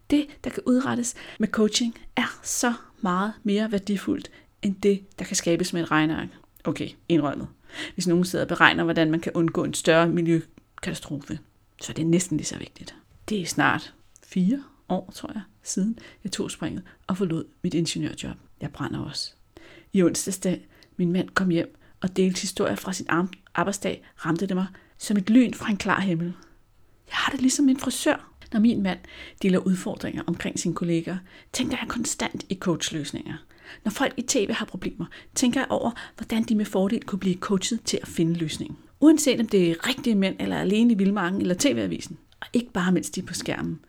Det, 0.09 0.27
der 0.43 0.49
kan 0.49 0.63
udrettes 0.65 1.15
med 1.39 1.47
coaching, 1.47 1.97
er 2.15 2.39
så 2.43 2.73
meget 3.01 3.33
mere 3.43 3.71
værdifuldt 3.71 4.31
end 4.61 4.75
det, 4.75 5.19
der 5.19 5.25
kan 5.25 5.35
skabes 5.35 5.73
med 5.73 5.83
et 5.83 5.91
regneark. 5.91 6.27
Okay, 6.63 6.89
indrømmet. 7.09 7.47
Hvis 7.93 8.07
nogen 8.07 8.25
sidder 8.25 8.45
og 8.45 8.49
beregner, 8.49 8.83
hvordan 8.83 9.11
man 9.11 9.19
kan 9.19 9.31
undgå 9.35 9.63
en 9.63 9.73
større 9.73 10.07
miljøkatastrofe, 10.07 11.39
så 11.81 11.91
er 11.91 11.93
det 11.93 12.07
næsten 12.07 12.37
lige 12.37 12.47
så 12.47 12.57
vigtigt. 12.57 12.95
Det 13.29 13.41
er 13.41 13.45
snart 13.45 13.93
fire 14.23 14.63
år, 14.89 15.11
tror 15.15 15.31
jeg, 15.33 15.41
siden 15.63 15.99
jeg 16.23 16.31
tog 16.31 16.51
springet 16.51 16.83
og 17.07 17.17
forlod 17.17 17.45
mit 17.61 17.73
ingeniørjob. 17.73 18.37
Jeg 18.61 18.71
brænder 18.71 18.99
også. 18.99 19.31
I 19.93 20.03
onsdags, 20.03 20.37
da 20.37 20.59
min 20.97 21.11
mand 21.11 21.29
kom 21.29 21.49
hjem 21.49 21.75
og 22.01 22.17
delte 22.17 22.41
historier 22.41 22.75
fra 22.75 22.93
sin 22.93 23.07
arbejdsdag, 23.55 24.05
ramte 24.25 24.47
det 24.47 24.55
mig 24.55 24.67
som 24.97 25.17
et 25.17 25.29
lyn 25.29 25.53
fra 25.53 25.69
en 25.69 25.77
klar 25.77 25.99
himmel. 25.99 26.33
Jeg 27.07 27.15
har 27.15 27.31
det 27.31 27.41
ligesom 27.41 27.69
en 27.69 27.79
frisør. 27.79 28.31
Når 28.53 28.59
min 28.59 28.83
mand 28.83 28.99
deler 29.41 29.59
udfordringer 29.59 30.23
omkring 30.27 30.59
sine 30.59 30.75
kolleger, 30.75 31.17
tænker 31.53 31.77
jeg 31.81 31.87
konstant 31.89 32.45
i 32.49 32.55
coachløsninger. 32.55 33.33
Når 33.83 33.91
folk 33.91 34.13
i 34.17 34.21
tv 34.21 34.51
har 34.53 34.65
problemer, 34.65 35.05
tænker 35.35 35.59
jeg 35.59 35.67
over, 35.69 35.91
hvordan 36.17 36.43
de 36.43 36.55
med 36.55 36.65
fordel 36.65 37.03
kunne 37.03 37.19
blive 37.19 37.37
coachet 37.37 37.83
til 37.85 37.99
at 38.01 38.07
finde 38.07 38.33
løsningen. 38.33 38.77
Uanset 38.99 39.39
om 39.39 39.47
det 39.47 39.71
er 39.71 39.87
rigtige 39.87 40.15
mænd, 40.15 40.35
eller 40.39 40.57
alene 40.57 40.93
i 40.93 40.97
Vildmarken, 40.97 41.41
eller 41.41 41.55
tv-avisen. 41.59 42.17
Og 42.41 42.47
ikke 42.53 42.71
bare 42.71 42.91
mens 42.91 43.09
de 43.09 43.21
er 43.21 43.25
på 43.25 43.33
skærmen, 43.33 43.79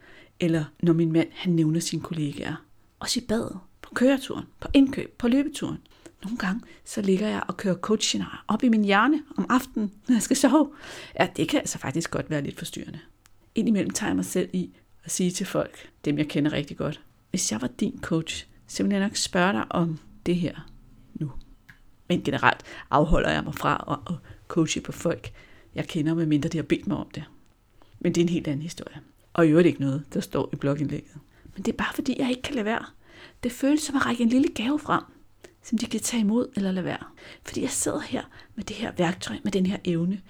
eller 0.41 0.65
når 0.83 0.93
min 0.93 1.13
mand 1.13 1.29
han 1.33 1.53
nævner 1.53 1.81
sine 1.81 2.03
kollegaer. 2.03 2.65
Også 3.01 3.21
i 3.21 3.25
badet, 3.29 3.59
på 3.83 3.95
køreturen, 3.95 4.45
på 4.61 4.69
indkøb, 4.75 5.19
på 5.19 5.29
løbeturen. 5.29 5.79
Nogle 6.25 6.39
gange 6.39 6.61
så 6.85 7.03
ligger 7.03 7.29
jeg 7.29 7.43
og 7.49 7.57
kører 7.57 7.75
coaching 7.75 8.25
op 8.49 8.63
i 8.63 8.69
min 8.69 8.85
hjerne 8.85 9.23
om 9.37 9.47
aftenen, 9.49 9.93
når 10.09 10.15
jeg 10.15 10.23
skal 10.23 10.37
sove. 10.37 10.71
Ja, 11.21 11.29
det 11.37 11.49
kan 11.49 11.61
altså 11.61 11.79
faktisk 11.79 12.11
godt 12.11 12.31
være 12.31 12.43
lidt 12.43 12.59
forstyrrende. 12.59 12.99
Indimellem 13.55 13.91
tager 13.91 14.11
jeg 14.11 14.17
mig 14.17 14.25
selv 14.25 14.49
i 14.53 14.71
at 15.05 15.11
sige 15.11 15.31
til 15.31 15.47
folk, 15.47 15.91
dem 16.05 16.19
jeg 16.19 16.29
kender 16.29 16.53
rigtig 16.53 16.77
godt, 16.77 17.01
hvis 17.31 17.53
jeg 17.53 17.63
var 17.63 17.69
din 17.69 17.99
coach, 18.03 18.47
så 18.69 18.83
ville 18.83 18.97
jeg 18.97 19.07
nok 19.07 19.17
spørge 19.17 19.53
dig 19.53 19.65
om 19.71 19.99
det 20.27 20.37
her 20.37 20.71
nu. 21.15 21.33
Men 22.09 22.23
generelt 22.23 22.63
afholder 22.91 23.31
jeg 23.31 23.45
mig 23.45 23.55
fra 23.55 23.99
at 24.09 24.15
coache 24.49 24.81
på 24.81 24.93
folk, 24.93 25.33
jeg 25.75 25.89
kender, 25.89 26.15
medmindre 26.15 26.49
de 26.49 26.59
har 26.59 26.63
bedt 26.63 26.87
mig 26.87 26.97
om 26.97 27.11
det. 27.15 27.25
Men 28.01 28.15
det 28.15 28.21
er 28.21 28.25
en 28.25 28.29
helt 28.29 28.49
anden 28.49 28.63
historie. 28.63 29.01
Og 29.33 29.47
i 29.47 29.51
øvrigt 29.51 29.67
ikke 29.67 29.81
noget, 29.81 30.05
der 30.15 30.21
står 30.21 30.51
i 30.53 30.57
blogindlægget. 30.57 31.17
Men 31.55 31.63
det 31.63 31.73
er 31.73 31.77
bare 31.77 31.95
fordi, 31.95 32.17
jeg 32.19 32.31
ikke 32.31 32.43
kan 32.43 32.55
lade 32.55 32.65
være. 32.65 32.85
Det 33.43 33.53
føles 33.53 33.81
som 33.81 33.97
at 33.97 34.07
række 34.07 34.23
en 34.23 34.29
lille 34.29 34.49
gave 34.49 34.79
frem. 34.79 35.03
som 35.63 35.79
de 35.79 35.87
kan 35.87 36.01
tage 36.01 36.21
imod 36.21 36.47
eller 36.57 36.73
lade 36.73 36.85
være. 36.85 37.05
Fordi 37.45 37.63
jeg 37.63 37.71
sidder 37.71 38.01
her 38.01 38.23
med 38.55 38.65
det 38.65 38.77
her 38.77 38.93
værktøj, 38.99 39.37
med 39.45 39.53
den 39.53 39.67
her 39.67 39.79
evne. 39.85 40.21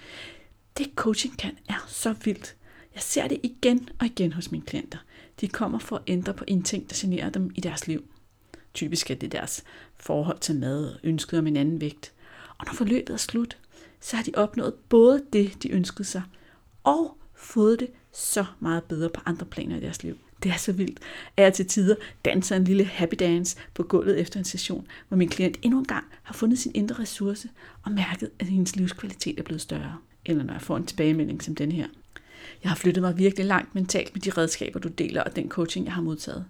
Det 0.78 0.86
coaching 0.94 1.38
kan 1.38 1.58
er 1.68 1.84
så 1.88 2.14
vildt. 2.24 2.56
Jeg 2.94 3.02
ser 3.02 3.28
det 3.28 3.40
igen 3.42 3.88
og 4.00 4.06
igen 4.06 4.32
hos 4.32 4.50
mine 4.50 4.64
klienter. 4.64 4.98
De 5.40 5.48
kommer 5.48 5.78
for 5.78 5.96
at 5.96 6.02
ændre 6.06 6.34
på 6.34 6.44
en 6.46 6.62
ting, 6.62 6.90
der 6.90 6.96
generer 6.98 7.30
dem 7.30 7.50
i 7.54 7.60
deres 7.60 7.86
liv. 7.86 8.04
Typisk 8.78 9.10
er 9.10 9.14
det 9.14 9.32
deres 9.32 9.64
forhold 9.96 10.38
til 10.38 10.56
mad, 10.56 10.94
ønsket 11.02 11.38
om 11.38 11.46
en 11.46 11.56
anden 11.56 11.80
vægt. 11.80 12.12
Og 12.58 12.66
når 12.66 12.72
forløbet 12.72 13.10
er 13.12 13.16
slut, 13.16 13.58
så 14.00 14.16
har 14.16 14.22
de 14.22 14.30
opnået 14.34 14.74
både 14.74 15.22
det, 15.32 15.62
de 15.62 15.70
ønskede 15.70 16.04
sig, 16.04 16.22
og 16.84 17.16
fået 17.34 17.80
det 17.80 17.88
så 18.12 18.44
meget 18.60 18.84
bedre 18.84 19.08
på 19.08 19.20
andre 19.26 19.46
planer 19.46 19.76
i 19.76 19.80
deres 19.80 20.02
liv. 20.02 20.18
Det 20.42 20.50
er 20.50 20.56
så 20.56 20.72
vildt, 20.72 20.98
at 21.36 21.44
jeg 21.44 21.52
til 21.52 21.66
tider 21.66 21.94
danser 22.24 22.56
en 22.56 22.64
lille 22.64 22.84
happy 22.84 23.14
dance 23.18 23.56
på 23.74 23.82
gulvet 23.82 24.20
efter 24.20 24.38
en 24.38 24.44
session, 24.44 24.86
hvor 25.08 25.16
min 25.16 25.28
klient 25.28 25.58
endnu 25.62 25.78
en 25.78 25.86
gang 25.86 26.04
har 26.22 26.34
fundet 26.34 26.58
sin 26.58 26.72
indre 26.74 27.02
ressource 27.02 27.48
og 27.82 27.92
mærket, 27.92 28.30
at 28.38 28.46
hendes 28.46 28.76
livskvalitet 28.76 29.38
er 29.38 29.42
blevet 29.42 29.60
større. 29.60 29.96
Eller 30.26 30.44
når 30.44 30.52
jeg 30.52 30.62
får 30.62 30.76
en 30.76 30.86
tilbagemelding 30.86 31.42
som 31.42 31.54
den 31.54 31.72
her. 31.72 31.86
Jeg 32.62 32.70
har 32.70 32.76
flyttet 32.76 33.02
mig 33.02 33.18
virkelig 33.18 33.46
langt 33.46 33.74
mentalt 33.74 34.14
med 34.14 34.22
de 34.22 34.30
redskaber, 34.30 34.80
du 34.80 34.88
deler, 34.88 35.22
og 35.22 35.36
den 35.36 35.48
coaching, 35.48 35.86
jeg 35.86 35.94
har 35.94 36.02
modtaget. 36.02 36.44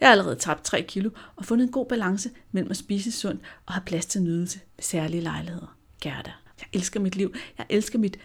Jeg 0.00 0.08
har 0.08 0.12
allerede 0.12 0.36
tabt 0.36 0.64
3 0.64 0.82
kilo 0.82 1.10
og 1.36 1.44
fundet 1.44 1.66
en 1.66 1.72
god 1.72 1.86
balance 1.86 2.30
mellem 2.52 2.70
at 2.70 2.76
spise 2.76 3.12
sundt 3.12 3.42
og 3.66 3.74
have 3.74 3.84
plads 3.86 4.06
til 4.06 4.22
nydelse 4.22 4.60
ved 4.76 4.82
særlige 4.82 5.20
lejligheder. 5.20 5.76
Gerda. 6.00 6.32
Jeg 6.60 6.68
elsker 6.72 7.00
mit 7.00 7.16
liv. 7.16 7.34
Jeg 7.58 7.66
elsker 7.68 7.98
mit 7.98 8.18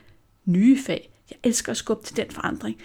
nye 0.45 0.83
fag. 0.85 1.09
Jeg 1.29 1.37
elsker 1.43 1.71
at 1.71 1.77
skubbe 1.77 2.05
til 2.05 2.17
den 2.17 2.31
forandring. 2.31 2.77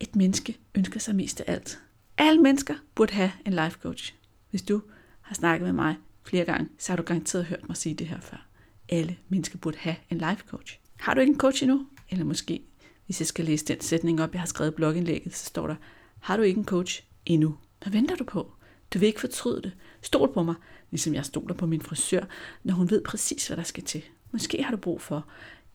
Et 0.00 0.16
menneske 0.16 0.58
ønsker 0.74 1.00
sig 1.00 1.14
mest 1.14 1.40
af 1.40 1.52
alt. 1.52 1.78
Alle 2.18 2.42
mennesker 2.42 2.74
burde 2.94 3.12
have 3.12 3.32
en 3.46 3.52
life 3.52 3.78
coach. 3.82 4.14
Hvis 4.50 4.62
du 4.62 4.82
har 5.20 5.34
snakket 5.34 5.66
med 5.66 5.72
mig 5.72 5.96
flere 6.24 6.44
gange, 6.44 6.68
så 6.78 6.92
har 6.92 6.96
du 6.96 7.02
garanteret 7.02 7.44
hørt 7.44 7.68
mig 7.68 7.76
sige 7.76 7.94
det 7.94 8.06
her 8.06 8.20
før. 8.20 8.46
Alle 8.88 9.16
mennesker 9.28 9.58
burde 9.58 9.78
have 9.78 9.96
en 10.10 10.18
life 10.18 10.44
coach. 10.48 10.78
Har 11.00 11.14
du 11.14 11.20
ikke 11.20 11.32
en 11.32 11.38
coach 11.38 11.62
endnu? 11.62 11.86
Eller 12.10 12.24
måske, 12.24 12.62
hvis 13.06 13.20
jeg 13.20 13.26
skal 13.26 13.44
læse 13.44 13.64
den 13.64 13.80
sætning 13.80 14.22
op, 14.22 14.32
jeg 14.32 14.40
har 14.40 14.46
skrevet 14.46 14.72
i 14.72 14.74
blogindlægget, 14.74 15.36
så 15.36 15.44
står 15.44 15.66
der, 15.66 15.74
har 16.20 16.36
du 16.36 16.42
ikke 16.42 16.58
en 16.58 16.64
coach 16.64 17.02
endnu? 17.26 17.56
Hvad 17.82 17.92
venter 17.92 18.16
du 18.16 18.24
på? 18.24 18.52
Du 18.94 18.98
vil 18.98 19.06
ikke 19.06 19.20
fortryde 19.20 19.62
det. 19.62 19.72
Stol 20.02 20.32
på 20.32 20.42
mig, 20.42 20.54
ligesom 20.90 21.14
jeg 21.14 21.24
stoler 21.24 21.54
på 21.54 21.66
min 21.66 21.82
frisør, 21.82 22.24
når 22.64 22.74
hun 22.74 22.90
ved 22.90 23.04
præcis, 23.04 23.46
hvad 23.46 23.56
der 23.56 23.62
skal 23.62 23.84
til. 23.84 24.02
Måske 24.32 24.62
har 24.62 24.70
du 24.70 24.76
brug 24.76 25.00
for 25.00 25.26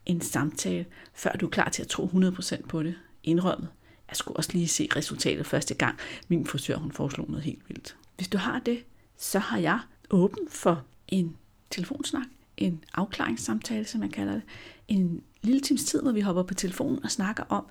en 0.06 0.20
samtale, 0.20 0.86
før 1.14 1.32
du 1.32 1.46
er 1.46 1.50
klar 1.50 1.68
til 1.68 1.82
at 1.82 1.88
tro 1.88 2.06
100% 2.06 2.66
på 2.66 2.82
det. 2.82 2.94
Indrømmet. 3.22 3.68
Jeg 4.08 4.16
skulle 4.16 4.36
også 4.36 4.52
lige 4.52 4.68
se 4.68 4.88
resultatet 4.96 5.46
første 5.46 5.74
gang. 5.74 5.98
Min 6.28 6.46
frisør, 6.46 6.76
hun 6.76 6.92
foreslog 6.92 7.26
noget 7.28 7.44
helt 7.44 7.68
vildt. 7.68 7.96
Hvis 8.16 8.28
du 8.28 8.38
har 8.38 8.58
det, 8.58 8.84
så 9.16 9.38
har 9.38 9.58
jeg 9.58 9.80
åben 10.10 10.48
for 10.50 10.84
en 11.08 11.36
telefonsnak, 11.70 12.26
en 12.56 12.84
afklaringssamtale, 12.94 13.84
som 13.84 14.02
jeg 14.02 14.10
kalder 14.10 14.32
det. 14.32 14.42
En 14.88 15.22
lille 15.42 15.60
times 15.60 15.84
tid, 15.84 16.02
hvor 16.02 16.12
vi 16.12 16.20
hopper 16.20 16.42
på 16.42 16.54
telefonen 16.54 17.04
og 17.04 17.10
snakker 17.10 17.44
om, 17.48 17.66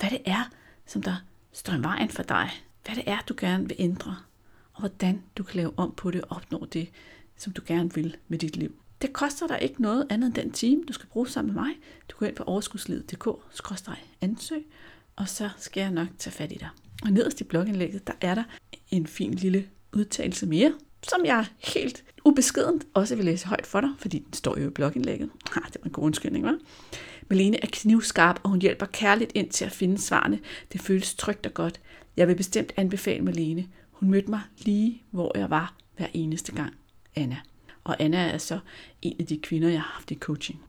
hvad 0.00 0.10
det 0.10 0.20
er, 0.24 0.50
som 0.86 1.02
der 1.02 1.16
står 1.52 1.72
i 1.72 1.82
vejen 1.82 2.08
for 2.08 2.22
dig. 2.22 2.50
Hvad 2.84 2.94
det 2.94 3.04
er, 3.06 3.18
du 3.28 3.34
gerne 3.38 3.68
vil 3.68 3.76
ændre. 3.78 4.16
Og 4.72 4.80
hvordan 4.80 5.22
du 5.38 5.42
kan 5.42 5.56
lave 5.56 5.72
om 5.76 5.94
på 5.96 6.10
det 6.10 6.22
og 6.22 6.36
opnå 6.36 6.66
det, 6.72 6.88
som 7.36 7.52
du 7.52 7.62
gerne 7.66 7.94
vil 7.94 8.16
med 8.28 8.38
dit 8.38 8.56
liv. 8.56 8.74
Det 9.02 9.12
koster 9.12 9.46
dig 9.46 9.58
ikke 9.62 9.82
noget 9.82 10.06
andet 10.10 10.26
end 10.26 10.34
den 10.34 10.52
time, 10.52 10.82
du 10.88 10.92
skal 10.92 11.08
bruge 11.08 11.28
sammen 11.28 11.54
med 11.54 11.62
mig. 11.62 11.72
Du 12.10 12.16
går 12.16 12.26
ind 12.26 12.36
på 12.36 12.42
overskudslivet.dk-ansøg, 12.42 14.66
og 15.16 15.28
så 15.28 15.50
skal 15.56 15.80
jeg 15.80 15.90
nok 15.90 16.08
tage 16.18 16.32
fat 16.32 16.52
i 16.52 16.54
dig. 16.54 16.68
Og 17.02 17.10
nederst 17.10 17.40
i 17.40 17.44
blogindlægget, 17.44 18.06
der 18.06 18.12
er 18.20 18.34
der 18.34 18.44
en 18.90 19.06
fin 19.06 19.34
lille 19.34 19.68
udtalelse 19.92 20.46
mere, 20.46 20.72
som 21.08 21.24
jeg 21.24 21.46
helt 21.58 22.04
ubeskedent 22.24 22.86
også 22.94 23.16
vil 23.16 23.24
læse 23.24 23.46
højt 23.46 23.66
for 23.66 23.80
dig, 23.80 23.90
fordi 23.98 24.18
den 24.18 24.32
står 24.32 24.58
jo 24.58 24.66
i 24.66 24.70
blogindlægget. 24.70 25.30
Ha, 25.50 25.60
det 25.60 25.76
var 25.80 25.86
en 25.86 25.92
god 25.92 26.04
undskyldning, 26.04 26.48
hva'? 26.48 26.64
Malene 27.28 27.64
er 27.64 27.68
knivskarp, 27.72 28.40
og 28.42 28.50
hun 28.50 28.60
hjælper 28.60 28.86
kærligt 28.86 29.32
ind 29.34 29.50
til 29.50 29.64
at 29.64 29.72
finde 29.72 29.98
svarene. 29.98 30.38
Det 30.72 30.80
føles 30.80 31.14
trygt 31.14 31.46
og 31.46 31.54
godt. 31.54 31.80
Jeg 32.16 32.28
vil 32.28 32.34
bestemt 32.34 32.72
anbefale 32.76 33.24
Malene. 33.24 33.66
Hun 33.90 34.10
mødte 34.10 34.30
mig 34.30 34.40
lige, 34.58 35.02
hvor 35.10 35.38
jeg 35.38 35.50
var 35.50 35.74
hver 35.96 36.06
eneste 36.14 36.52
gang. 36.52 36.74
Anna. 37.16 37.36
Og 37.84 37.96
Anna 38.02 38.18
er 38.18 38.38
så 38.38 38.58
en 39.02 39.16
af 39.20 39.26
de 39.26 39.38
kvinder, 39.38 39.68
jeg 39.68 39.80
har 39.80 39.92
haft 39.94 40.10
i 40.10 40.14
coaching. 40.14 40.60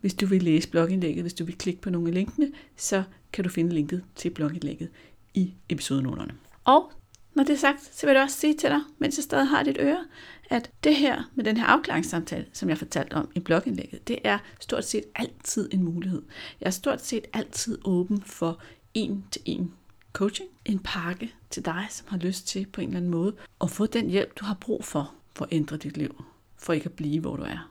Hvis 0.00 0.14
du 0.14 0.26
vil 0.26 0.42
læse 0.42 0.68
blogindlægget, 0.68 1.24
hvis 1.24 1.34
du 1.34 1.44
vil 1.44 1.58
klikke 1.58 1.80
på 1.80 1.90
nogle 1.90 2.08
af 2.08 2.14
linkene, 2.14 2.52
så 2.76 3.02
kan 3.32 3.44
du 3.44 3.50
finde 3.50 3.74
linket 3.74 4.04
til 4.16 4.30
blogindlægget 4.30 4.88
i 5.34 5.54
episodenoterne. 5.68 6.34
Og 6.64 6.92
når 7.34 7.44
det 7.44 7.52
er 7.52 7.58
sagt, 7.58 7.94
så 7.94 8.06
vil 8.06 8.14
jeg 8.14 8.22
også 8.22 8.36
sige 8.36 8.54
til 8.54 8.70
dig, 8.70 8.80
mens 8.98 9.16
jeg 9.16 9.24
stadig 9.24 9.48
har 9.48 9.62
dit 9.62 9.76
øre, 9.80 10.04
at 10.50 10.70
det 10.84 10.96
her 10.96 11.30
med 11.34 11.44
den 11.44 11.56
her 11.56 11.66
afklaringssamtale, 11.66 12.46
som 12.52 12.68
jeg 12.68 12.78
fortalte 12.78 13.14
om 13.14 13.28
i 13.34 13.40
blogindlægget, 13.40 14.08
det 14.08 14.18
er 14.24 14.38
stort 14.60 14.84
set 14.84 15.04
altid 15.14 15.68
en 15.72 15.82
mulighed. 15.82 16.22
Jeg 16.60 16.66
er 16.66 16.70
stort 16.70 17.04
set 17.04 17.24
altid 17.32 17.78
åben 17.84 18.22
for 18.22 18.60
en 18.94 19.24
til 19.30 19.42
en 19.44 19.74
coaching, 20.12 20.48
en 20.64 20.78
pakke 20.78 21.34
til 21.50 21.64
dig, 21.64 21.86
som 21.90 22.06
har 22.10 22.18
lyst 22.18 22.46
til 22.46 22.66
på 22.66 22.80
en 22.80 22.86
eller 22.86 22.98
anden 22.98 23.10
måde 23.10 23.34
at 23.60 23.70
få 23.70 23.86
den 23.86 24.10
hjælp, 24.10 24.40
du 24.40 24.44
har 24.44 24.56
brug 24.60 24.84
for, 24.84 25.14
for 25.34 25.44
at 25.44 25.52
ændre 25.52 25.76
dit 25.76 25.96
liv, 25.96 26.24
for 26.56 26.72
ikke 26.72 26.86
at 26.86 26.92
blive, 26.92 27.20
hvor 27.20 27.36
du 27.36 27.42
er. 27.42 27.70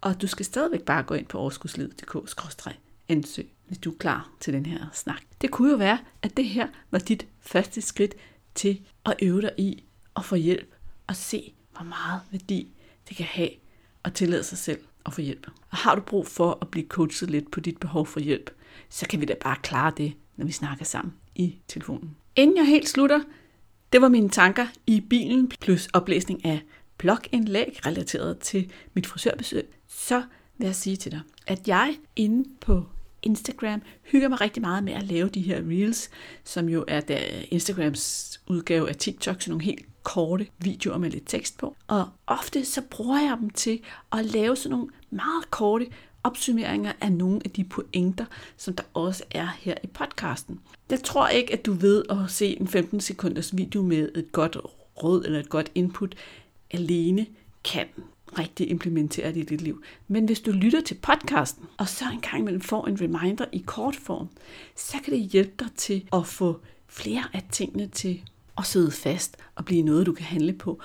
Og 0.00 0.22
du 0.22 0.26
skal 0.26 0.44
stadigvæk 0.44 0.82
bare 0.82 1.02
gå 1.02 1.14
ind 1.14 1.26
på 1.26 1.38
overskudslivet.dk-ansøg, 1.38 3.52
hvis 3.66 3.78
du 3.78 3.92
er 3.92 3.96
klar 3.96 4.30
til 4.40 4.52
den 4.52 4.66
her 4.66 4.86
snak. 4.92 5.22
Det 5.40 5.50
kunne 5.50 5.70
jo 5.70 5.76
være, 5.76 5.98
at 6.22 6.36
det 6.36 6.44
her 6.44 6.68
var 6.90 6.98
dit 6.98 7.26
første 7.40 7.80
skridt 7.80 8.14
til 8.54 8.80
at 9.06 9.16
øve 9.22 9.42
dig 9.42 9.52
i 9.58 9.84
at 10.16 10.24
få 10.24 10.34
hjælp 10.34 10.74
og 11.06 11.16
se, 11.16 11.52
hvor 11.72 11.84
meget 11.84 12.20
værdi 12.30 12.68
det 13.08 13.16
kan 13.16 13.26
have 13.26 13.50
at 14.04 14.14
tillade 14.14 14.44
sig 14.44 14.58
selv 14.58 14.80
at 15.06 15.12
få 15.12 15.20
hjælp. 15.20 15.46
Og 15.70 15.76
har 15.76 15.94
du 15.94 16.00
brug 16.00 16.26
for 16.26 16.58
at 16.62 16.68
blive 16.68 16.86
coachet 16.86 17.30
lidt 17.30 17.50
på 17.50 17.60
dit 17.60 17.78
behov 17.78 18.06
for 18.06 18.20
hjælp, 18.20 18.50
så 18.88 19.06
kan 19.08 19.20
vi 19.20 19.26
da 19.26 19.34
bare 19.40 19.56
klare 19.62 19.92
det, 19.96 20.14
når 20.36 20.46
vi 20.46 20.52
snakker 20.52 20.84
sammen 20.84 21.14
i 21.34 21.58
telefonen. 21.68 22.16
Inden 22.36 22.56
jeg 22.56 22.66
helt 22.66 22.88
slutter, 22.88 23.20
det 23.92 24.02
var 24.02 24.08
mine 24.08 24.28
tanker 24.28 24.66
i 24.86 25.00
bilen 25.00 25.48
plus 25.48 25.88
oplæsning 25.92 26.44
af 26.44 26.62
blogindlæg 26.98 27.86
relateret 27.86 28.38
til 28.38 28.72
mit 28.94 29.06
frisørbesøg, 29.06 29.68
så 29.88 30.22
vil 30.58 30.66
jeg 30.66 30.74
sige 30.74 30.96
til 30.96 31.12
dig, 31.12 31.20
at 31.46 31.68
jeg 31.68 31.96
inde 32.16 32.48
på 32.60 32.86
Instagram 33.26 33.82
hygger 34.02 34.28
mig 34.28 34.40
rigtig 34.40 34.62
meget 34.62 34.84
med 34.84 34.92
at 34.92 35.02
lave 35.02 35.28
de 35.28 35.40
her 35.40 35.56
reels, 35.56 36.10
som 36.44 36.68
jo 36.68 36.84
er 36.88 37.00
der 37.00 37.18
Instagrams 37.50 38.40
udgave 38.46 38.88
af 38.88 38.96
TikTok, 38.96 39.42
så 39.42 39.50
nogle 39.50 39.64
helt 39.64 39.86
korte 40.02 40.46
videoer 40.58 40.98
med 40.98 41.10
lidt 41.10 41.28
tekst 41.28 41.58
på. 41.58 41.76
Og 41.86 42.08
ofte 42.26 42.64
så 42.64 42.82
bruger 42.90 43.20
jeg 43.20 43.36
dem 43.40 43.50
til 43.50 43.80
at 44.12 44.24
lave 44.24 44.56
sådan 44.56 44.70
nogle 44.70 44.88
meget 45.10 45.50
korte 45.50 45.86
opsummeringer 46.24 46.92
af 47.00 47.12
nogle 47.12 47.40
af 47.44 47.50
de 47.50 47.64
pointer, 47.64 48.24
som 48.56 48.74
der 48.74 48.82
også 48.94 49.24
er 49.30 49.48
her 49.58 49.74
i 49.84 49.86
podcasten. 49.86 50.60
Jeg 50.90 51.02
tror 51.02 51.28
ikke, 51.28 51.52
at 51.52 51.66
du 51.66 51.72
ved 51.72 52.04
at 52.10 52.16
se 52.28 52.60
en 52.60 52.68
15 52.68 53.00
sekunders 53.00 53.56
video 53.56 53.82
med 53.82 54.08
et 54.14 54.32
godt 54.32 54.56
råd 55.02 55.24
eller 55.24 55.40
et 55.40 55.48
godt 55.48 55.70
input 55.74 56.14
alene 56.70 57.26
kan 57.64 57.86
rigtig 58.38 58.70
implementere 58.70 59.28
det 59.28 59.36
i 59.36 59.42
dit 59.42 59.60
liv. 59.60 59.82
Men 60.08 60.24
hvis 60.24 60.40
du 60.40 60.50
lytter 60.50 60.80
til 60.80 60.94
podcasten, 60.94 61.64
og 61.76 61.88
så 61.88 62.04
en 62.12 62.20
gang 62.20 62.38
imellem 62.38 62.60
får 62.60 62.86
en 62.86 63.00
reminder 63.00 63.44
i 63.52 63.62
kort 63.66 63.96
form, 63.96 64.28
så 64.76 64.96
kan 65.04 65.12
det 65.12 65.20
hjælpe 65.20 65.54
dig 65.58 65.72
til 65.76 66.08
at 66.12 66.26
få 66.26 66.60
flere 66.88 67.24
af 67.32 67.42
tingene 67.52 67.86
til 67.86 68.22
at 68.58 68.66
sidde 68.66 68.90
fast 68.90 69.36
og 69.54 69.64
blive 69.64 69.82
noget, 69.82 70.06
du 70.06 70.12
kan 70.12 70.24
handle 70.24 70.52
på, 70.52 70.80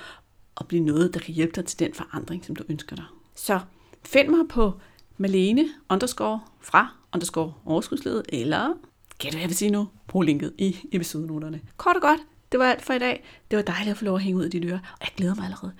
og 0.56 0.67
blive 0.67 0.84
noget, 0.84 1.13
der 1.13 1.19
kan 1.19 1.34
hjælpe 1.34 1.54
dig 1.56 1.65
til 1.65 1.80
den 1.80 1.93
forandring, 1.93 2.45
som 2.45 2.56
du 2.56 2.63
ønsker 2.69 2.95
dig. 2.95 3.06
Så 3.36 3.60
find 4.06 4.27
mig 4.27 4.47
på 4.49 4.73
Malene 5.17 5.69
underscore 5.89 6.39
fra 6.62 6.95
underscore 7.13 7.54
overskudsledet, 7.65 8.25
eller 8.30 8.73
gæt 9.17 9.32
hvad 9.32 9.41
jeg 9.41 9.49
vil 9.49 9.58
sige 9.58 9.71
nu, 9.71 9.88
brug 10.08 10.21
linket 10.21 10.54
i 10.58 10.77
episodenoterne. 10.91 11.62
Kort 11.77 11.95
og 11.95 12.01
godt, 12.01 12.19
det 12.51 12.60
var 12.60 12.65
alt 12.65 12.82
for 12.82 12.93
i 12.93 12.99
dag. 12.99 13.23
Det 13.51 13.58
var 13.58 13.63
dejligt 13.63 13.91
at 13.91 13.97
få 13.97 14.06
lov 14.06 14.15
at 14.15 14.21
hænge 14.21 14.39
ud 14.39 14.45
i 14.45 14.49
dine 14.49 14.67
ører, 14.67 14.80
og 14.80 15.01
jeg 15.01 15.10
glæder 15.17 15.36
mig 15.36 15.45
allerede 15.45 15.73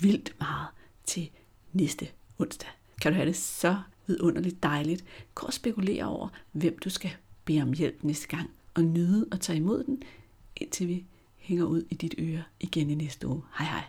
vildt 0.00 0.34
meget 0.40 0.66
til 1.06 1.30
næste 1.72 2.08
onsdag. 2.38 2.68
Kan 3.00 3.12
du 3.12 3.16
have 3.16 3.26
det 3.26 3.36
så 3.36 3.76
vidunderligt 4.06 4.62
dejligt. 4.62 5.04
Gå 5.34 5.46
og 5.46 5.52
spekulere 5.52 6.04
over, 6.04 6.28
hvem 6.52 6.78
du 6.78 6.90
skal 6.90 7.10
bede 7.44 7.62
om 7.62 7.72
hjælp 7.72 8.02
næste 8.02 8.28
gang, 8.28 8.50
og 8.74 8.82
nyde 8.84 9.28
at 9.32 9.40
tage 9.40 9.56
imod 9.56 9.84
den, 9.84 10.02
indtil 10.56 10.88
vi 10.88 11.04
hænger 11.36 11.64
ud 11.64 11.82
i 11.90 11.94
dit 11.94 12.14
øre 12.18 12.42
igen 12.60 12.90
i 12.90 12.94
næste 12.94 13.28
uge. 13.28 13.42
Hej 13.58 13.66
hej. 13.66 13.84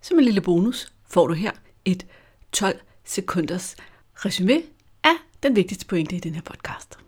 Som 0.00 0.18
en 0.18 0.24
lille 0.24 0.40
bonus 0.40 0.92
får 1.04 1.26
du 1.26 1.34
her 1.34 1.52
et 1.84 2.06
12 2.52 2.80
sekunders 3.04 3.76
resume 4.14 4.62
af 5.04 5.14
den 5.42 5.56
vigtigste 5.56 5.86
pointe 5.86 6.16
i 6.16 6.20
den 6.20 6.34
her 6.34 6.42
podcast. 6.42 6.98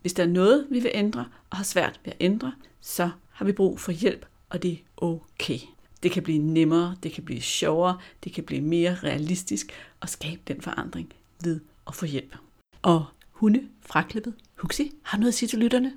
Hvis 0.00 0.12
der 0.12 0.22
er 0.22 0.28
noget, 0.28 0.66
vi 0.70 0.80
vil 0.80 0.90
ændre 0.94 1.26
og 1.50 1.56
har 1.56 1.64
svært 1.64 2.00
ved 2.04 2.12
at 2.12 2.16
ændre, 2.20 2.52
så 2.80 3.10
har 3.30 3.44
vi 3.44 3.52
brug 3.52 3.80
for 3.80 3.92
hjælp, 3.92 4.26
og 4.48 4.62
det 4.62 4.72
er 4.72 4.76
okay. 4.96 5.58
Det 6.02 6.12
kan 6.12 6.22
blive 6.22 6.38
nemmere, 6.38 6.96
det 7.02 7.12
kan 7.12 7.24
blive 7.24 7.40
sjovere, 7.40 7.98
det 8.24 8.32
kan 8.32 8.44
blive 8.44 8.60
mere 8.60 8.94
realistisk 8.94 9.72
og 10.00 10.08
skabe 10.08 10.40
den 10.48 10.60
forandring 10.62 11.12
ved 11.44 11.60
at 11.86 11.94
få 11.94 12.06
hjælp. 12.06 12.36
Og 12.82 13.04
hunde 13.30 13.60
fraklippet. 13.86 14.34
Huxi, 14.56 14.92
har 15.02 15.18
noget 15.18 15.28
at 15.28 15.34
sige 15.34 15.48
til 15.48 15.58
lytterne? 15.58 15.92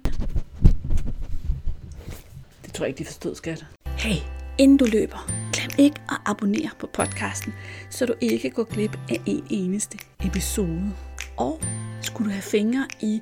Det 2.65 2.73
tror 2.73 2.85
jeg 2.85 2.89
ikke, 2.89 2.99
de 2.99 3.05
forstod, 3.05 3.35
skat. 3.35 3.65
Hey, 3.97 4.15
inden 4.57 4.77
du 4.77 4.85
løber, 4.85 5.29
glem 5.53 5.69
ikke 5.85 6.01
at 6.09 6.17
abonnere 6.25 6.69
på 6.79 6.87
podcasten, 6.93 7.53
så 7.89 8.05
du 8.05 8.13
ikke 8.21 8.49
går 8.49 8.63
glip 8.63 8.97
af 9.09 9.21
en 9.25 9.43
eneste 9.49 9.97
episode. 10.25 10.91
Og 11.37 11.61
skulle 12.01 12.29
du 12.29 12.31
have 12.31 12.41
fingre 12.41 12.87
i 13.01 13.21